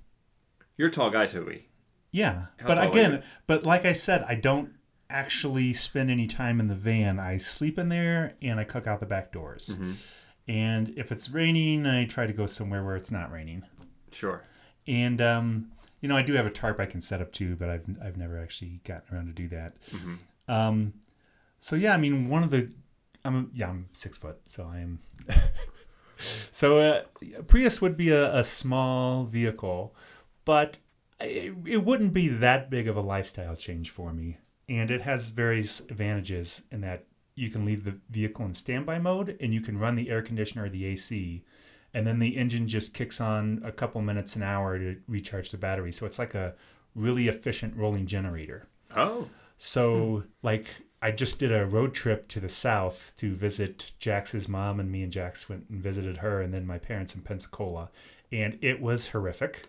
You're 0.77 0.89
a 0.89 0.91
tall 0.91 1.11
guy, 1.11 1.27
Toby. 1.27 1.69
Yeah, 2.13 2.47
How 2.59 2.69
but 2.69 2.83
again, 2.83 3.23
but 3.47 3.67
like 3.67 3.85
I 3.85 3.93
said, 3.93 4.25
I 4.27 4.35
don't 4.35 4.73
actually 5.11 5.73
spend 5.73 6.11
any 6.11 6.27
time 6.27 6.61
in 6.61 6.69
the 6.69 6.75
van. 6.75 7.19
I 7.19 7.37
sleep 7.37 7.79
in 7.79 7.89
there 7.89 8.35
and 8.41 8.59
I 8.59 8.65
cook 8.65 8.87
out 8.87 9.01
the 9.01 9.07
back 9.07 9.33
doors. 9.33 9.71
Mm-hmm. 9.73 9.93
And 10.47 10.95
if 10.97 11.13
it's 11.13 11.31
raining, 11.31 11.87
I 11.87 12.07
try 12.07 12.27
to 12.27 12.33
go 12.33 12.47
somewhere 12.47 12.83
where 12.83 12.97
it's 12.97 13.11
not 13.11 13.31
raining. 13.31 13.65
Sure. 14.11 14.45
And 14.87 15.21
um, 15.21 15.73
you 16.01 16.09
know, 16.09 16.17
I 16.17 16.23
do 16.23 16.35
have 16.35 16.47
a 16.47 16.51
tarp 16.51 16.81
I 16.81 16.87
can 16.87 17.01
set 17.01 17.21
up 17.21 17.33
too, 17.33 17.57
but 17.57 17.69
I've 17.69 17.85
I've 18.03 18.17
never 18.17 18.39
actually 18.39 18.81
gotten 18.85 19.15
around 19.15 19.27
to 19.27 19.33
do 19.33 19.49
that. 19.49 19.81
Mm-hmm. 19.91 20.15
Um, 20.49 20.95
so 21.61 21.77
yeah, 21.77 21.93
I 21.93 21.99
mean, 21.99 22.29
one 22.29 22.43
of 22.43 22.51
the, 22.51 22.71
I'm 23.25 23.51
yeah, 23.55 23.69
I'm 23.69 23.89
six 23.93 24.17
foot, 24.17 24.41
so 24.47 24.65
I 24.65 24.79
am. 24.79 25.01
so 26.19 26.79
uh, 26.79 27.03
Prius 27.47 27.81
would 27.81 27.97
be 27.97 28.11
a, 28.11 28.35
a 28.35 28.45
small 28.45 29.25
vehicle, 29.25 29.95
but 30.45 30.79
it, 31.21 31.55
it 31.67 31.85
wouldn't 31.85 32.13
be 32.13 32.29
that 32.29 32.71
big 32.71 32.89
of 32.89 32.97
a 32.97 33.01
lifestyle 33.01 33.57
change 33.57 33.91
for 33.91 34.13
me, 34.13 34.39
and 34.69 34.91
it 34.91 35.03
has 35.03 35.31
various 35.31 35.81
advantages 35.81 36.63
in 36.71 36.81
that 36.83 37.05
you 37.39 37.51
can 37.51 37.65
leave 37.65 37.85
the 37.85 37.99
vehicle 38.11 38.45
in 38.45 38.53
standby 38.53 38.99
mode 38.99 39.37
and 39.41 39.55
you 39.55 39.61
can 39.61 39.79
run 39.79 39.95
the 39.95 40.11
air 40.11 40.23
conditioner 40.23 40.65
or 40.65 40.69
the 40.69 40.85
AC. 40.85 41.45
And 41.95 42.07
then 42.07 42.19
the 42.19 42.37
engine 42.37 42.67
just 42.67 42.93
kicks 42.93 43.21
on 43.21 43.63
a 43.65 43.71
couple 43.71 44.03
minutes 44.03 44.35
an 44.35 44.43
hour 44.43 44.77
to 44.77 44.97
recharge 45.07 45.53
the 45.53 45.57
battery. 45.57 45.93
So 45.93 46.05
it's 46.05 46.19
like 46.19 46.35
a 46.35 46.55
really 46.97 47.29
efficient 47.29 47.77
rolling 47.77 48.07
generator. 48.07 48.69
Oh. 48.95 49.29
So, 49.57 50.25
like, 50.43 50.67
I 51.01 51.13
just 51.13 51.39
did 51.39 51.53
a 51.53 51.65
road 51.65 51.95
trip 51.95 52.27
to 52.29 52.41
the 52.41 52.49
south 52.49 53.13
to 53.19 53.35
visit 53.35 53.93
Jax's 54.01 54.49
mom, 54.49 54.81
and 54.81 54.91
me 54.91 55.03
and 55.03 55.13
Jax 55.13 55.49
went 55.49 55.67
and 55.71 55.81
visited 55.83 56.19
her, 56.19 56.41
and 56.41 56.53
then 56.53 56.67
my 56.67 56.79
parents 56.79 57.15
in 57.15 57.23
Pensacola, 57.23 57.91
and 58.33 58.59
it 58.61 58.81
was 58.81 59.09
horrific. 59.09 59.69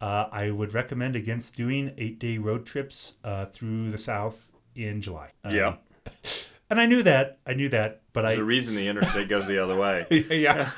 Uh, 0.00 0.26
I 0.32 0.50
would 0.50 0.72
recommend 0.72 1.14
against 1.16 1.56
doing 1.56 1.92
eight 1.98 2.18
day 2.18 2.38
road 2.38 2.64
trips 2.64 3.14
uh, 3.24 3.46
through 3.46 3.90
the 3.90 3.98
south 3.98 4.50
in 4.74 5.02
July. 5.02 5.32
Um, 5.44 5.54
Yeah. 5.54 5.76
and 6.70 6.80
I 6.80 6.86
knew 6.86 7.02
that. 7.02 7.38
I 7.44 7.52
knew 7.54 7.68
that, 7.70 8.02
but 8.12 8.22
There's 8.22 8.38
I 8.38 8.42
a 8.42 8.44
reason 8.44 8.76
the 8.76 8.88
interstate 8.88 9.28
goes 9.28 9.46
the 9.46 9.58
other 9.62 9.76
way. 9.76 10.06
yeah, 10.30 10.70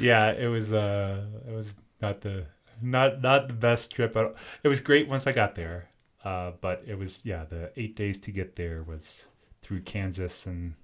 yeah. 0.00 0.32
It 0.32 0.48
was 0.48 0.72
uh, 0.72 1.24
it 1.46 1.52
was 1.54 1.74
not 2.00 2.22
the 2.22 2.46
not 2.80 3.22
not 3.22 3.48
the 3.48 3.54
best 3.54 3.92
trip. 3.92 4.16
At 4.16 4.24
all. 4.24 4.34
It 4.62 4.68
was 4.68 4.80
great 4.80 5.08
once 5.08 5.26
I 5.26 5.32
got 5.32 5.54
there, 5.54 5.88
uh, 6.24 6.52
but 6.60 6.82
it 6.86 6.98
was 6.98 7.24
yeah. 7.24 7.44
The 7.44 7.72
eight 7.76 7.96
days 7.96 8.18
to 8.20 8.30
get 8.30 8.56
there 8.56 8.82
was 8.82 9.28
through 9.60 9.82
Kansas 9.82 10.46
and 10.46 10.74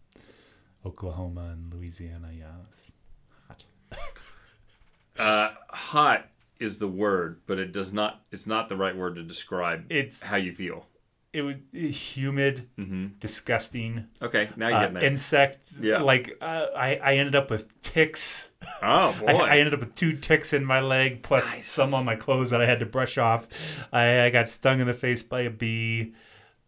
Oklahoma 0.84 1.50
and 1.52 1.72
Louisiana. 1.72 2.30
Yeah, 2.32 2.46
it 2.46 2.66
was 2.68 2.92
hot. 3.46 3.64
Uh, 5.18 5.50
hot 5.70 6.28
is 6.60 6.78
the 6.78 6.86
word, 6.86 7.40
but 7.44 7.58
it 7.58 7.72
does 7.72 7.92
not. 7.92 8.22
It's 8.30 8.46
not 8.46 8.68
the 8.68 8.76
right 8.76 8.96
word 8.96 9.16
to 9.16 9.22
describe 9.24 9.84
It's 9.90 10.22
how 10.22 10.36
you 10.36 10.52
feel. 10.52 10.86
It 11.32 11.42
was 11.42 11.56
humid, 11.72 12.68
Mm-hmm. 12.78 13.06
disgusting. 13.20 14.06
Okay, 14.22 14.48
now 14.56 14.68
you're 14.68 14.76
Uh, 14.76 14.80
getting 14.80 14.94
there. 14.94 15.04
insect, 15.04 15.66
Yeah. 15.78 15.98
like 16.00 16.36
uh, 16.40 16.66
I, 16.74 16.96
I 16.96 17.14
ended 17.16 17.34
up 17.36 17.50
with 17.50 17.80
ticks. 17.82 18.52
oh 18.82 19.12
boy. 19.20 19.26
I, 19.26 19.54
I 19.54 19.58
ended 19.58 19.74
up 19.74 19.80
with 19.80 19.94
two 19.94 20.14
ticks 20.16 20.52
in 20.54 20.64
my 20.64 20.80
leg, 20.80 21.22
plus 21.22 21.54
Nice. 21.56 21.68
some 21.70 21.92
on 21.92 22.04
my 22.06 22.16
clothes 22.16 22.48
that 22.50 22.62
I 22.62 22.66
had 22.66 22.80
to 22.80 22.86
brush 22.86 23.18
off. 23.18 23.46
I, 23.92 24.22
I 24.22 24.30
got 24.30 24.48
stung 24.48 24.80
in 24.80 24.86
the 24.86 24.94
face 24.94 25.22
by 25.22 25.42
a 25.42 25.50
bee, 25.50 26.14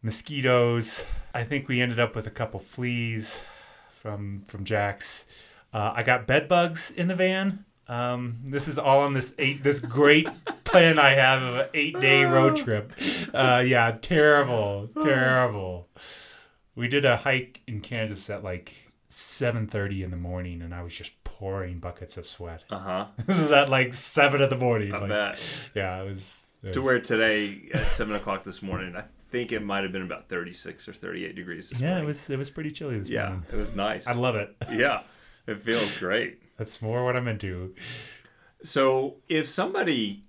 mosquitoes. 0.03 1.05
I 1.35 1.45
think 1.45 1.69
we 1.69 1.81
ended 1.81 1.99
up 2.01 2.15
with 2.15 2.27
a 2.27 2.31
couple 2.31 2.61
fleas 2.61 3.41
from 4.03 4.43
from 4.47 4.65
Jax. 4.65 5.27
Uh, 5.73 5.93
I 5.95 6.03
got 6.03 6.27
bed 6.27 6.49
bugs 6.49 6.91
in 6.91 7.09
the 7.09 7.15
van. 7.15 7.65
Um, 7.91 8.39
this 8.45 8.69
is 8.69 8.79
all 8.79 9.01
on 9.01 9.15
this 9.15 9.35
eight 9.39 9.65
this 9.65 9.81
great 9.81 10.29
plan 10.65 10.99
I 10.99 11.11
have 11.11 11.43
of 11.43 11.55
an 11.57 11.67
eight 11.75 11.99
day 12.01 12.23
road 12.25 12.57
trip. 12.57 12.93
Uh, 13.35 13.63
yeah, 13.67 13.97
terrible, 14.01 14.89
terrible. 15.03 15.89
We 16.77 16.87
did 16.87 17.05
a 17.05 17.17
hike 17.17 17.61
in 17.67 17.81
Kansas 17.81 18.31
at 18.31 18.45
like 18.45 18.75
7:30 19.11 20.05
in 20.05 20.11
the 20.13 20.17
morning, 20.17 20.63
and 20.63 20.73
I 20.73 20.83
was 20.85 20.95
just 20.95 21.23
pouring 21.25 21.81
buckets 21.81 22.17
of 22.17 22.29
sweat. 22.29 22.65
Uh 22.71 22.79
huh. 22.79 23.07
this 23.27 23.41
is 23.41 23.51
at 23.51 23.69
like 23.69 23.93
seven 23.93 24.41
in 24.41 24.49
the 24.49 24.57
morning. 24.57 24.95
I 24.95 24.99
like, 24.99 25.09
bet. 25.09 25.69
Yeah, 25.75 26.01
it 26.03 26.09
was. 26.11 26.47
it 26.63 26.75
To 26.75 26.79
was- 26.81 26.85
where 26.87 27.01
today 27.01 27.71
at 27.75 27.91
seven 27.93 28.15
o'clock 28.15 28.45
this 28.45 28.63
morning, 28.63 28.95
I 28.95 29.03
think 29.33 29.51
it 29.51 29.65
might 29.65 29.83
have 29.83 29.91
been 29.91 30.03
about 30.03 30.29
thirty 30.29 30.53
six 30.53 30.87
or 30.89 30.93
thirty 30.93 31.25
eight 31.27 31.35
degrees. 31.35 31.71
This 31.71 31.81
Yeah, 31.81 31.99
it 31.99 32.05
was. 32.05 32.31
It 32.31 32.39
was 32.39 32.51
pretty 32.51 32.71
chilly 32.71 33.01
this 33.01 33.09
Yeah, 33.09 33.31
morning. 33.31 33.47
it 33.53 33.57
was 33.57 33.75
nice. 33.75 34.07
I 34.07 34.13
love 34.13 34.37
it. 34.37 34.55
yeah, 34.71 35.03
it 35.49 35.61
feels 35.63 35.99
great. 35.99 36.41
That's 36.61 36.83
more 36.83 37.07
what 37.07 37.17
I'm 37.17 37.27
into. 37.27 37.75
So, 38.63 39.17
if 39.31 39.47
somebody 39.49 40.25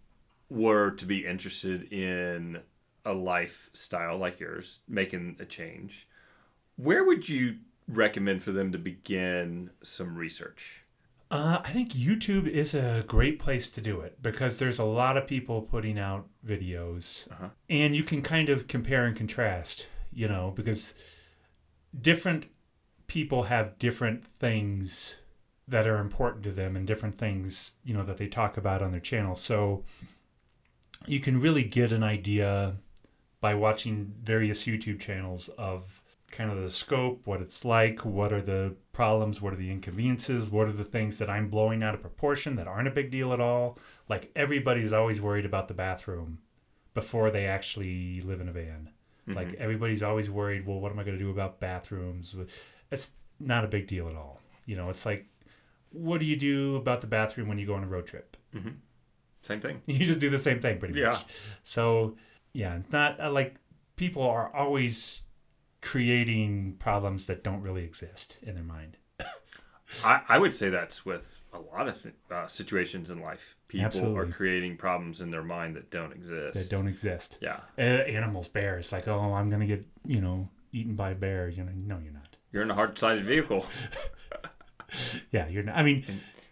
were 0.49 0.91
to 0.91 1.05
be 1.05 1.25
interested 1.27 1.91
in 1.91 2.61
a 3.03 3.11
lifestyle 3.11 4.17
like 4.17 4.39
yours, 4.39 4.79
making 4.87 5.35
a 5.41 5.45
change, 5.45 6.07
where 6.77 7.03
would 7.03 7.27
you 7.27 7.57
recommend 7.85 8.43
for 8.43 8.53
them 8.53 8.71
to 8.71 8.77
begin 8.77 9.71
some 9.83 10.15
research? 10.15 10.83
Uh, 11.29 11.59
I 11.65 11.71
think 11.71 11.91
YouTube 11.91 12.47
is 12.47 12.73
a 12.73 13.03
great 13.05 13.37
place 13.37 13.67
to 13.67 13.81
do 13.81 13.99
it 13.99 14.21
because 14.21 14.57
there's 14.57 14.79
a 14.79 14.85
lot 14.85 15.17
of 15.17 15.27
people 15.27 15.61
putting 15.61 15.99
out 15.99 16.29
videos, 16.47 17.29
Uh-huh. 17.29 17.49
and 17.69 17.93
you 17.93 18.03
can 18.05 18.21
kind 18.21 18.47
of 18.47 18.69
compare 18.69 19.03
and 19.05 19.17
contrast. 19.17 19.87
You 20.13 20.29
know, 20.29 20.51
because 20.55 20.93
different 21.99 22.45
people 23.07 23.43
have 23.43 23.77
different 23.79 24.25
things 24.25 25.17
that 25.71 25.88
are 25.88 25.99
important 25.99 26.43
to 26.43 26.51
them 26.51 26.75
and 26.75 26.86
different 26.86 27.17
things 27.17 27.73
you 27.86 27.93
know 27.93 28.03
that 28.03 28.17
they 28.17 28.27
talk 28.27 28.57
about 28.57 28.84
on 28.84 28.91
their 28.91 28.99
channel. 28.99 29.36
So 29.36 29.84
you 31.07 31.19
can 31.19 31.39
really 31.39 31.63
get 31.63 31.91
an 31.91 32.03
idea 32.03 32.75
by 33.39 33.55
watching 33.55 34.13
various 34.21 34.65
YouTube 34.65 34.99
channels 34.99 35.49
of 35.57 36.03
kind 36.29 36.51
of 36.51 36.62
the 36.62 36.69
scope, 36.69 37.25
what 37.25 37.41
it's 37.41 37.65
like, 37.65 38.05
what 38.05 38.31
are 38.31 38.41
the 38.41 38.75
problems, 38.93 39.41
what 39.41 39.53
are 39.53 39.57
the 39.57 39.71
inconveniences, 39.71 40.49
what 40.49 40.67
are 40.67 40.73
the 40.73 40.84
things 40.84 41.17
that 41.17 41.29
I'm 41.29 41.49
blowing 41.49 41.84
out 41.84 41.95
of 41.95 42.01
proportion 42.01 42.55
that 42.57 42.67
aren't 42.67 42.88
a 42.88 42.91
big 42.91 43.10
deal 43.10 43.34
at 43.34 43.41
all. 43.41 43.79
Like 44.07 44.31
everybody's 44.36 44.93
always 44.93 45.19
worried 45.19 45.45
about 45.45 45.67
the 45.69 45.73
bathroom 45.73 46.39
before 46.93 47.31
they 47.31 47.45
actually 47.45 48.21
live 48.21 48.41
in 48.41 48.49
a 48.49 48.53
van. 48.53 48.89
Mm-hmm. 49.27 49.34
Like 49.34 49.53
everybody's 49.55 50.03
always 50.03 50.29
worried, 50.29 50.67
well, 50.67 50.79
what 50.79 50.91
am 50.91 50.99
I 50.99 51.03
going 51.03 51.17
to 51.17 51.23
do 51.23 51.31
about 51.31 51.60
bathrooms? 51.60 52.36
It's 52.91 53.12
not 53.39 53.63
a 53.63 53.69
big 53.69 53.88
deal 53.88 54.07
at 54.07 54.15
all. 54.15 54.39
You 54.65 54.75
know, 54.75 54.89
it's 54.89 55.05
like, 55.05 55.27
what 55.91 56.19
do 56.19 56.25
you 56.25 56.36
do 56.36 56.75
about 56.75 57.01
the 57.01 57.08
bathroom 57.08 57.47
when 57.47 57.58
you 57.60 57.65
go 57.67 57.75
on 57.75 57.84
a 57.84 57.88
road 57.88 58.08
trip? 58.08 58.38
Same 59.41 59.60
thing. 59.62 59.82
You 59.88 60.06
just 60.06 60.19
do 60.19 60.30
the 60.30 60.38
same 60.38 60.60
thing 60.60 60.77
pretty 60.80 60.99
Yeah. 60.99 61.10
much. 61.12 61.25
So, 61.63 62.15
yeah, 62.54 62.75
it's 62.77 62.91
not 62.91 63.19
uh, 63.19 63.32
like 63.32 63.56
people 63.95 64.23
are 64.23 64.54
always 64.56 65.23
creating 65.82 66.75
problems 66.80 67.25
that 67.27 67.43
don't 67.43 67.62
really 67.62 67.84
exist 67.84 68.38
in 68.43 68.56
their 68.56 68.63
mind. 68.63 68.97
I, 70.06 70.21
I 70.30 70.38
would 70.38 70.54
say 70.54 70.69
that's 70.69 71.06
with 71.06 71.41
a 71.54 71.60
lot 71.60 71.88
of 71.88 72.01
th- 72.01 72.15
uh, 72.30 72.47
situations 72.47 73.10
in 73.10 73.19
life. 73.21 73.56
People 73.67 74.17
are 74.17 74.25
creating 74.25 74.77
problems 74.77 75.21
in 75.21 75.32
their 75.32 75.43
mind 75.43 75.75
that 75.75 75.89
don't 75.89 76.12
exist. 76.13 76.54
That 76.54 76.69
don't 76.73 76.88
exist. 76.88 77.38
Yeah. 77.41 77.58
Uh, 77.77 77.82
animals, 77.82 78.47
bears, 78.47 78.91
like, 78.91 79.08
oh, 79.08 79.34
I'm 79.34 79.49
going 79.49 79.62
to 79.62 79.67
get, 79.67 79.86
you 80.06 80.21
know, 80.21 80.49
eaten 80.71 80.95
by 80.95 81.12
a 81.12 81.15
bear. 81.15 81.49
You 81.49 81.63
know, 81.63 81.71
no, 81.75 81.99
you're 82.04 82.13
not. 82.13 82.38
You're 82.51 82.63
in 82.63 82.71
a 82.71 82.75
hard 82.75 82.97
sided 82.99 83.23
vehicle. 83.25 83.65
Yeah, 85.32 85.47
you're 85.47 85.63
not. 85.63 85.77
I 85.77 85.84
mean, 85.84 86.06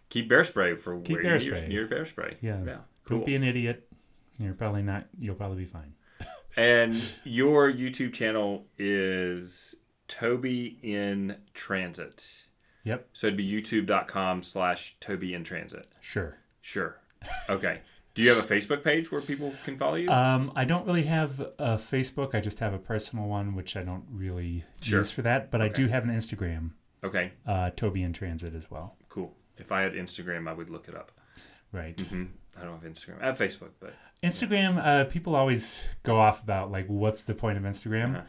Keep 0.09 0.29
bear 0.29 0.43
spray 0.43 0.75
for 0.75 0.99
Keep 1.01 1.15
where 1.17 1.23
bear 1.23 1.39
spray. 1.39 1.67
your 1.69 1.87
bear 1.87 2.05
spray. 2.05 2.37
yeah, 2.41 2.63
Yeah. 2.65 2.77
Cool. 3.05 3.17
don't 3.19 3.25
be 3.25 3.35
an 3.35 3.43
idiot. 3.43 3.87
You're 4.37 4.53
probably 4.53 4.81
not, 4.83 5.05
you'll 5.19 5.35
probably 5.35 5.57
be 5.57 5.65
fine. 5.65 5.93
And 6.57 6.95
your 7.23 7.71
YouTube 7.71 8.13
channel 8.13 8.65
is 8.77 9.75
Toby 10.07 10.79
in 10.81 11.35
Transit. 11.53 12.25
Yep, 12.85 13.09
So 13.13 13.27
it'd 13.27 13.37
be 13.37 13.49
youtube.com 13.49 14.41
slash 14.41 14.95
Toby 14.99 15.33
in 15.33 15.43
Transit. 15.43 15.87
sure. 16.01 16.37
Sure. 16.61 16.97
Okay. 17.49 17.81
Do 18.15 18.21
you 18.23 18.29
have 18.33 18.37
a 18.39 18.55
Facebook 18.55 18.83
page 18.83 19.11
where 19.11 19.21
people 19.21 19.53
can 19.65 19.77
follow 19.77 19.95
you? 19.95 20.09
Um, 20.09 20.51
I 20.55 20.65
don't 20.65 20.85
really 20.85 21.03
have 21.03 21.39
a 21.59 21.77
Facebook. 21.77 22.33
I 22.33 22.39
just 22.41 22.59
have 22.59 22.73
a 22.73 22.77
personal 22.79 23.27
one, 23.27 23.55
which 23.55 23.75
I 23.77 23.83
don't 23.83 24.05
really 24.09 24.63
Sure. 24.81 24.99
use 24.99 25.11
for 25.11 25.21
that. 25.23 25.51
But 25.51 25.61
I 25.61 25.67
do 25.69 25.87
have 25.87 26.03
an 26.03 26.09
Instagram, 26.09 26.71
okay. 27.03 27.31
uh, 27.45 27.71
Toby 27.71 28.03
in 28.03 28.13
Transit 28.13 28.55
as 28.55 28.69
well. 28.69 28.95
Cool. 29.09 29.33
If 29.57 29.71
I 29.71 29.81
had 29.81 29.93
Instagram, 29.93 30.47
I 30.47 30.53
would 30.53 30.69
look 30.69 30.87
it 30.87 30.95
up. 30.95 31.11
Right. 31.71 31.95
Mm-hmm. 31.97 32.25
I 32.59 32.63
don't 32.63 32.81
have 32.81 32.91
Instagram. 32.91 33.21
I 33.21 33.27
have 33.27 33.37
Facebook, 33.37 33.71
but 33.79 33.93
Instagram, 34.23 34.83
uh, 34.83 35.05
people 35.05 35.35
always 35.35 35.83
go 36.03 36.19
off 36.19 36.43
about 36.43 36.71
like, 36.71 36.87
what's 36.87 37.23
the 37.23 37.35
point 37.35 37.57
of 37.57 37.63
Instagram? 37.63 38.17
Uh-huh. 38.17 38.25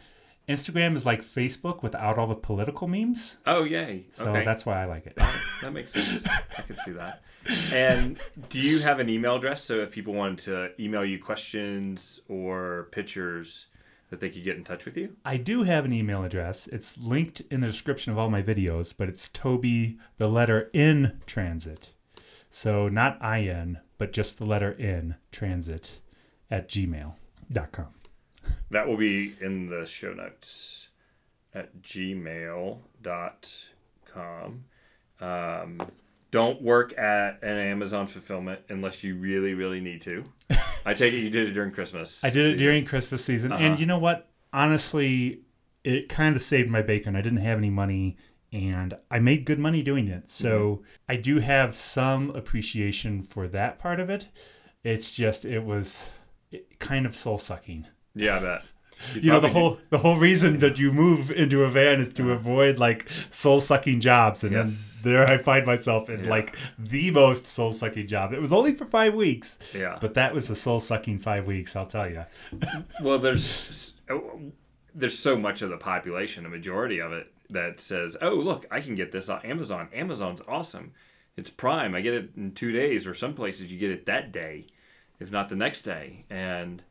Instagram 0.48 0.96
is 0.96 1.06
like 1.06 1.22
Facebook 1.22 1.82
without 1.82 2.18
all 2.18 2.26
the 2.26 2.34
political 2.34 2.88
memes. 2.88 3.38
oh 3.46 3.62
yay. 3.62 4.06
So 4.12 4.26
okay. 4.26 4.44
that's 4.44 4.66
why 4.66 4.82
I 4.82 4.86
like 4.86 5.06
it. 5.06 5.14
that 5.62 5.72
makes 5.72 5.92
sense. 5.92 6.26
I 6.58 6.62
can 6.62 6.76
see 6.76 6.90
that. 6.92 7.22
And 7.72 8.18
do 8.48 8.60
you 8.60 8.80
have 8.80 8.98
an 8.98 9.08
email 9.08 9.36
address 9.36 9.62
so 9.62 9.80
if 9.80 9.92
people 9.92 10.12
wanted 10.12 10.38
to 10.44 10.82
email 10.82 11.04
you 11.04 11.22
questions 11.22 12.20
or 12.28 12.88
pictures 12.90 13.66
that 14.10 14.20
they 14.20 14.28
could 14.28 14.44
get 14.44 14.56
in 14.56 14.64
touch 14.64 14.84
with 14.84 14.96
you? 14.96 15.16
I 15.24 15.36
do 15.36 15.62
have 15.62 15.84
an 15.84 15.92
email 15.92 16.22
address. 16.24 16.66
It's 16.66 16.98
linked 16.98 17.40
in 17.50 17.60
the 17.60 17.68
description 17.68 18.12
of 18.12 18.18
all 18.18 18.28
my 18.28 18.42
videos, 18.42 18.92
but 18.96 19.08
it's 19.08 19.28
Toby, 19.28 19.98
the 20.18 20.28
letter 20.28 20.68
in 20.72 21.20
transit. 21.26 21.90
So 22.50 22.88
not 22.88 23.18
in, 23.22 23.78
but 23.96 24.12
just 24.12 24.38
the 24.38 24.44
letter 24.44 24.72
in 24.72 25.16
transit 25.30 26.00
at 26.50 26.68
gmail.com. 26.68 27.94
That 28.70 28.88
will 28.88 28.96
be 28.96 29.34
in 29.40 29.68
the 29.68 29.86
show 29.86 30.12
notes 30.12 30.88
at 31.54 31.82
gmail.com. 31.82 32.80
Um, 35.20 35.80
don't 36.30 36.62
work 36.62 36.96
at 36.96 37.42
an 37.42 37.58
Amazon 37.58 38.06
fulfillment 38.06 38.60
unless 38.68 39.04
you 39.04 39.16
really, 39.16 39.54
really 39.54 39.80
need 39.80 40.00
to. 40.02 40.24
I 40.84 40.94
take 40.94 41.12
it 41.12 41.18
you 41.18 41.30
did 41.30 41.48
it 41.48 41.52
during 41.52 41.70
Christmas. 41.70 42.22
I 42.24 42.30
did 42.30 42.38
it 42.38 42.42
season. 42.42 42.58
during 42.58 42.84
Christmas 42.84 43.24
season. 43.24 43.52
Uh-huh. 43.52 43.62
And 43.62 43.80
you 43.80 43.86
know 43.86 43.98
what? 43.98 44.28
Honestly, 44.52 45.42
it 45.84 46.08
kind 46.08 46.36
of 46.36 46.42
saved 46.42 46.70
my 46.70 46.82
bacon. 46.82 47.16
I 47.16 47.22
didn't 47.22 47.38
have 47.40 47.58
any 47.58 47.70
money 47.70 48.16
and 48.52 48.96
I 49.10 49.18
made 49.20 49.44
good 49.44 49.58
money 49.58 49.82
doing 49.82 50.08
it. 50.08 50.30
So 50.30 50.82
I 51.08 51.16
do 51.16 51.38
have 51.40 51.76
some 51.76 52.30
appreciation 52.30 53.22
for 53.22 53.46
that 53.48 53.78
part 53.78 54.00
of 54.00 54.10
it. 54.10 54.28
It's 54.82 55.12
just, 55.12 55.44
it 55.44 55.64
was 55.64 56.10
kind 56.78 57.06
of 57.06 57.14
soul 57.14 57.38
sucking. 57.38 57.86
Yeah, 58.14 58.36
I 58.36 58.40
bet. 58.40 58.62
You'd 59.14 59.24
know, 59.24 59.40
the 59.40 59.48
whole 59.48 59.78
the 59.90 59.98
whole 59.98 60.16
reason 60.16 60.58
that 60.60 60.78
you 60.78 60.92
move 60.92 61.30
into 61.30 61.64
a 61.64 61.70
van 61.70 62.00
is 62.00 62.12
to 62.14 62.32
avoid 62.32 62.78
like 62.78 63.08
soul 63.30 63.60
sucking 63.60 64.00
jobs, 64.00 64.44
and. 64.44 64.52
Yes. 64.52 64.66
then 64.70 64.86
there 65.02 65.26
I 65.26 65.38
find 65.38 65.64
myself 65.64 66.10
in 66.10 66.24
Yeah. 66.24 66.28
like 66.30 66.54
the 66.78 67.10
most 67.10 67.46
soul 67.46 67.70
sucking 67.70 68.06
job. 68.06 68.34
It 68.34 68.38
was 68.40 68.52
only 68.52 68.74
for 68.74 68.84
five 68.84 69.14
weeks, 69.14 69.58
Yeah. 69.74 69.96
but 69.98 70.12
that 70.12 70.34
was 70.34 70.46
the 70.46 70.54
soul 70.54 70.78
sucking 70.78 71.20
five 71.20 71.46
weeks. 71.46 71.74
I'll 71.74 71.86
tell 71.86 72.06
you. 72.10 72.26
Well, 73.02 73.18
there's 73.18 73.94
oh, 74.10 74.52
there's 74.94 75.18
so 75.18 75.38
much 75.38 75.62
of 75.62 75.70
the 75.70 75.78
population, 75.78 76.44
a 76.44 76.50
majority 76.50 77.00
of 77.00 77.12
it, 77.12 77.32
that 77.48 77.80
says, 77.80 78.18
"Oh, 78.20 78.34
look, 78.34 78.66
I 78.70 78.82
can 78.82 78.94
get 78.94 79.10
this 79.10 79.30
on 79.30 79.40
Amazon. 79.42 79.88
Amazon's 79.94 80.42
awesome. 80.46 80.92
It's 81.34 81.48
Prime. 81.48 81.94
I 81.94 82.02
get 82.02 82.12
it 82.12 82.32
in 82.36 82.52
two 82.52 82.70
days, 82.72 83.06
or 83.06 83.14
some 83.14 83.32
places 83.32 83.72
you 83.72 83.78
get 83.78 83.90
it 83.90 84.04
that 84.04 84.32
day, 84.32 84.64
if 85.18 85.30
not 85.30 85.48
the 85.48 85.56
next 85.56 85.80
day." 85.80 86.26
And 86.28 86.82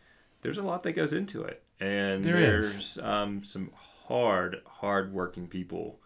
there's 0.42 0.58
a 0.58 0.64
lot 0.64 0.82
that 0.82 0.94
goes 0.94 1.14
into 1.14 1.44
it, 1.44 1.62
and 1.80 2.24
There 2.24 2.40
there's 2.40 2.98
um, 3.02 3.44
some 3.44 3.72
hard, 4.08 4.62
hard 4.66 5.14
working 5.14 5.48
people 5.48 6.00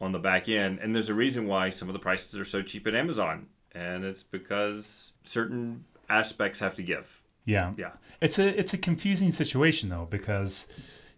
on 0.00 0.12
the 0.12 0.18
back 0.18 0.48
end, 0.48 0.78
and 0.80 0.94
there's 0.94 1.08
a 1.08 1.14
reason 1.14 1.46
why 1.46 1.70
some 1.70 1.88
of 1.88 1.92
the 1.92 1.98
prices 1.98 2.38
are 2.38 2.44
so 2.44 2.62
cheap 2.62 2.86
at 2.86 2.94
Amazon, 2.94 3.46
and 3.72 4.04
it's 4.04 4.22
because 4.22 5.12
certain 5.24 5.84
aspects 6.08 6.58
have 6.60 6.74
to 6.76 6.82
give. 6.82 7.20
Yeah. 7.44 7.72
Yeah. 7.76 7.92
It's 8.20 8.38
a 8.38 8.58
it's 8.58 8.74
a 8.74 8.78
confusing 8.78 9.32
situation 9.32 9.88
though 9.88 10.06
because 10.10 10.66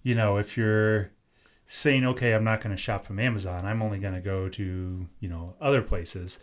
you 0.03 0.15
know, 0.15 0.37
if 0.37 0.57
you're 0.57 1.11
saying 1.67 2.05
okay, 2.05 2.35
I'm 2.35 2.45
not 2.45 2.61
going 2.61 2.75
to 2.75 2.81
shop 2.81 3.05
from 3.05 3.19
Amazon, 3.19 3.65
I'm 3.65 3.83
only 3.83 3.99
going 3.99 4.15
to 4.15 4.21
go 4.21 4.49
to, 4.49 5.09
you 5.21 5.29
know, 5.29 5.55
other 5.61 5.83
places. 5.83 6.39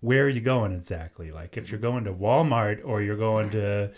Where 0.00 0.24
are 0.24 0.28
you 0.28 0.40
going 0.40 0.72
exactly? 0.72 1.30
Like 1.30 1.56
if 1.56 1.70
you're 1.70 1.80
going 1.80 2.04
to 2.04 2.12
Walmart 2.12 2.80
or 2.84 3.02
you're 3.02 3.16
going 3.16 3.50
to, 3.50 3.92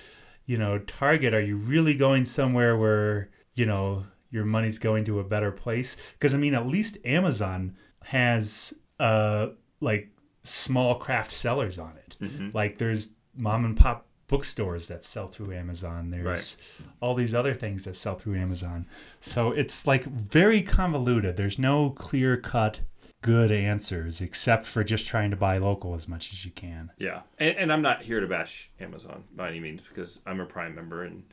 you 0.51 0.59
know, 0.59 0.81
Target, 0.81 1.33
are 1.33 1.41
you 1.41 1.57
really 1.57 1.95
going 1.95 2.25
somewhere 2.25 2.77
where, 2.77 3.29
you 3.55 3.65
know, 3.65 4.07
your 4.33 4.45
money's 4.45 4.79
going 4.79 5.05
to 5.05 5.21
a 5.21 5.25
better 5.25 5.53
place? 5.53 5.97
Because 6.15 6.35
I 6.35 6.39
mean, 6.39 6.55
at 6.55 6.67
least 6.67 6.99
Amazon 7.05 7.77
has 8.07 8.75
uh 8.99 9.51
like 9.79 10.11
small 10.43 10.97
craft 10.97 11.31
sellers 11.31 11.79
on 11.79 11.97
it. 11.97 12.17
Like 12.53 12.79
there's 12.79 13.15
mom 13.33 13.65
and 13.65 13.77
pop 13.77 14.07
bookstores 14.27 14.89
that 14.89 15.05
sell 15.05 15.29
through 15.29 15.53
Amazon. 15.53 16.11
There's 16.11 16.57
all 17.01 17.15
these 17.15 17.33
other 17.35 17.55
things 17.55 17.85
that 17.85 17.95
sell 17.95 18.17
through 18.17 18.37
Amazon. 18.37 18.87
So 19.21 19.53
it's 19.53 19.87
like 19.87 20.03
very 20.05 20.63
convoluted. 20.63 21.37
There's 21.37 21.61
no 21.61 21.91
clear 21.91 22.37
cut 22.37 22.81
good 23.23 23.51
answers 23.53 24.21
except 24.21 24.67
for 24.67 24.83
just 24.83 25.07
trying 25.07 25.31
to 25.31 25.37
buy 25.37 25.59
local 25.59 25.95
as 25.95 26.09
much 26.09 26.33
as 26.33 26.45
you 26.45 26.51
can. 26.51 26.91
Yeah, 26.99 27.21
and, 27.39 27.57
and 27.57 27.73
I'm 27.73 27.83
not 27.83 28.03
here 28.03 28.21
to 28.21 28.27
bash 28.27 28.71
Amazon 28.81 29.25
by 29.37 29.49
any 29.51 29.61
means 29.61 29.83
because 29.89 30.21
I'm 30.27 30.41
a 30.41 30.47
Prime 30.47 30.75
member 30.75 31.05
and 31.05 31.25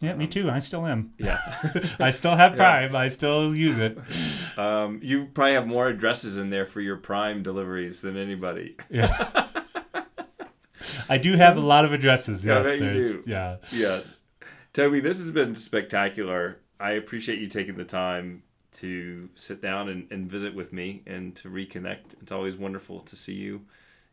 Yeah, 0.00 0.14
me 0.14 0.26
too. 0.26 0.48
I 0.50 0.60
still 0.60 0.86
am. 0.86 1.12
yeah, 1.18 1.38
I 1.98 2.10
still 2.12 2.36
have 2.36 2.54
Prime. 2.56 2.94
I 2.94 3.08
still 3.08 3.54
use 3.54 3.78
it. 3.78 3.98
Um, 4.56 5.00
you 5.02 5.26
probably 5.26 5.52
have 5.52 5.66
more 5.66 5.86
addresses 5.88 6.38
in 6.38 6.48
there 6.48 6.64
for 6.64 6.80
your 6.80 6.96
Prime 6.96 7.42
deliveries 7.42 8.00
than 8.00 8.16
anybody. 8.16 8.76
Yeah. 8.88 9.48
I 11.10 11.18
do 11.18 11.36
have 11.36 11.58
a 11.58 11.60
lot 11.60 11.84
of 11.84 11.92
addresses. 11.92 12.42
Yeah, 12.44 12.58
Yes, 12.62 12.66
bet 12.66 12.78
you 12.78 12.84
there's 12.86 13.24
do. 13.24 13.30
yeah. 13.30 13.56
yeah. 13.70 14.00
Toby, 14.72 15.00
this 15.00 15.18
has 15.18 15.30
been 15.30 15.54
spectacular. 15.54 16.60
I 16.80 16.92
appreciate 16.92 17.38
you 17.38 17.48
taking 17.48 17.76
the 17.76 17.84
time 17.84 18.44
to 18.76 19.28
sit 19.34 19.60
down 19.62 19.88
and, 19.88 20.06
and 20.10 20.30
visit 20.30 20.54
with 20.54 20.72
me 20.72 21.02
and 21.06 21.34
to 21.36 21.48
reconnect. 21.48 22.20
It's 22.20 22.32
always 22.32 22.56
wonderful 22.56 23.00
to 23.00 23.16
see 23.16 23.34
you 23.34 23.62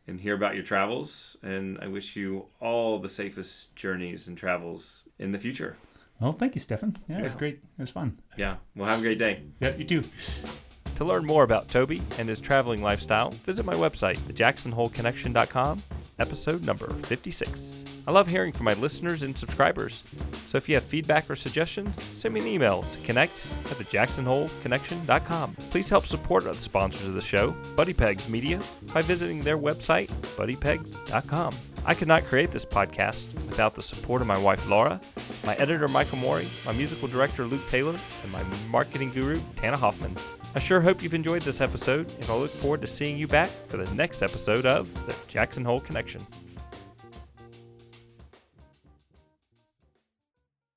and 0.08 0.20
hear 0.20 0.36
about 0.36 0.56
your 0.56 0.64
travels. 0.64 1.38
And 1.44 1.78
I 1.82 1.88
wish 1.88 2.16
you 2.16 2.46
all 2.60 3.00
the 3.00 3.10
safest 3.10 3.76
journeys 3.76 4.28
and 4.28 4.38
travels 4.38 5.04
in 5.20 5.32
the 5.32 5.40
future. 5.40 5.78
Well, 6.20 6.32
thank 6.32 6.56
you, 6.56 6.62
Stephan. 6.62 6.96
Yeah, 7.10 7.20
it 7.20 7.24
was 7.24 7.36
great. 7.36 7.56
It 7.56 7.82
was 7.82 7.92
fun. 7.92 8.20
Yeah. 8.38 8.58
Well, 8.76 8.88
have 8.88 9.00
a 9.00 9.02
great 9.02 9.20
day. 9.20 9.44
Yeah, 9.60 9.76
you 9.76 9.84
too. 9.84 10.04
To 10.96 11.06
learn 11.06 11.26
more 11.26 11.44
about 11.44 11.68
Toby 11.70 12.02
and 12.18 12.30
his 12.30 12.40
traveling 12.40 12.82
lifestyle, 12.82 13.32
visit 13.32 13.66
my 13.66 13.74
website, 13.74 14.18
thejacksonholeconnection.com, 14.20 15.82
episode 16.20 16.64
number 16.66 16.88
56. 16.94 17.93
I 18.06 18.12
love 18.12 18.28
hearing 18.28 18.52
from 18.52 18.66
my 18.66 18.74
listeners 18.74 19.24
and 19.24 19.38
subscribers, 19.38 20.04
so 20.46 20.58
if 20.58 20.68
you 20.68 20.76
have 20.76 20.84
feedback 20.84 21.30
or 21.30 21.36
suggestions, 21.38 22.04
send 22.16 22.34
me 22.34 22.42
an 22.42 22.48
email 22.48 22.84
to 22.84 23.00
connect 23.00 23.46
at 23.66 23.78
thejacksonholeconnection.com. 23.78 25.56
Please 25.70 25.90
help 25.90 26.06
support 26.06 26.44
the 26.44 26.54
sponsors 26.54 27.08
of 27.08 27.14
the 27.14 27.22
show, 27.22 27.52
Buddy 27.78 27.94
Pegs 27.94 28.28
Media, 28.28 28.62
by 28.94 29.02
visiting 29.02 29.42
their 29.42 29.58
website, 29.58 30.08
buddypegs.com. 30.36 31.54
I 31.86 31.94
could 31.94 32.08
not 32.08 32.26
create 32.26 32.52
this 32.52 32.66
podcast 32.66 33.34
without 33.48 33.74
the 33.76 33.84
support 33.84 34.22
of 34.22 34.28
my 34.28 34.38
wife 34.38 34.68
Laura, 34.70 35.00
my 35.46 35.56
editor 35.56 35.88
Michael 35.88 36.18
Mori, 36.18 36.48
my 36.66 36.74
musical 36.74 37.08
director 37.08 37.46
Luke 37.46 37.68
Taylor, 37.70 37.96
and 38.24 38.32
my 38.32 38.44
marketing 38.70 39.12
guru 39.12 39.40
Tana 39.56 39.78
Hoffman. 39.78 40.16
I 40.56 40.60
sure 40.60 40.82
hope 40.82 41.02
you've 41.02 41.14
enjoyed 41.14 41.42
this 41.42 41.62
episode, 41.62 42.12
and 42.20 42.30
I 42.30 42.36
look 42.36 42.52
forward 42.52 42.82
to 42.82 42.88
seeing 42.88 43.18
you 43.18 43.28
back 43.28 43.50
for 43.68 43.78
the 43.78 43.96
next 43.96 44.22
episode 44.22 44.66
of 44.66 44.94
The 45.08 45.16
Jackson 45.28 45.66
Hole 45.66 45.80
Connection. 45.80 46.26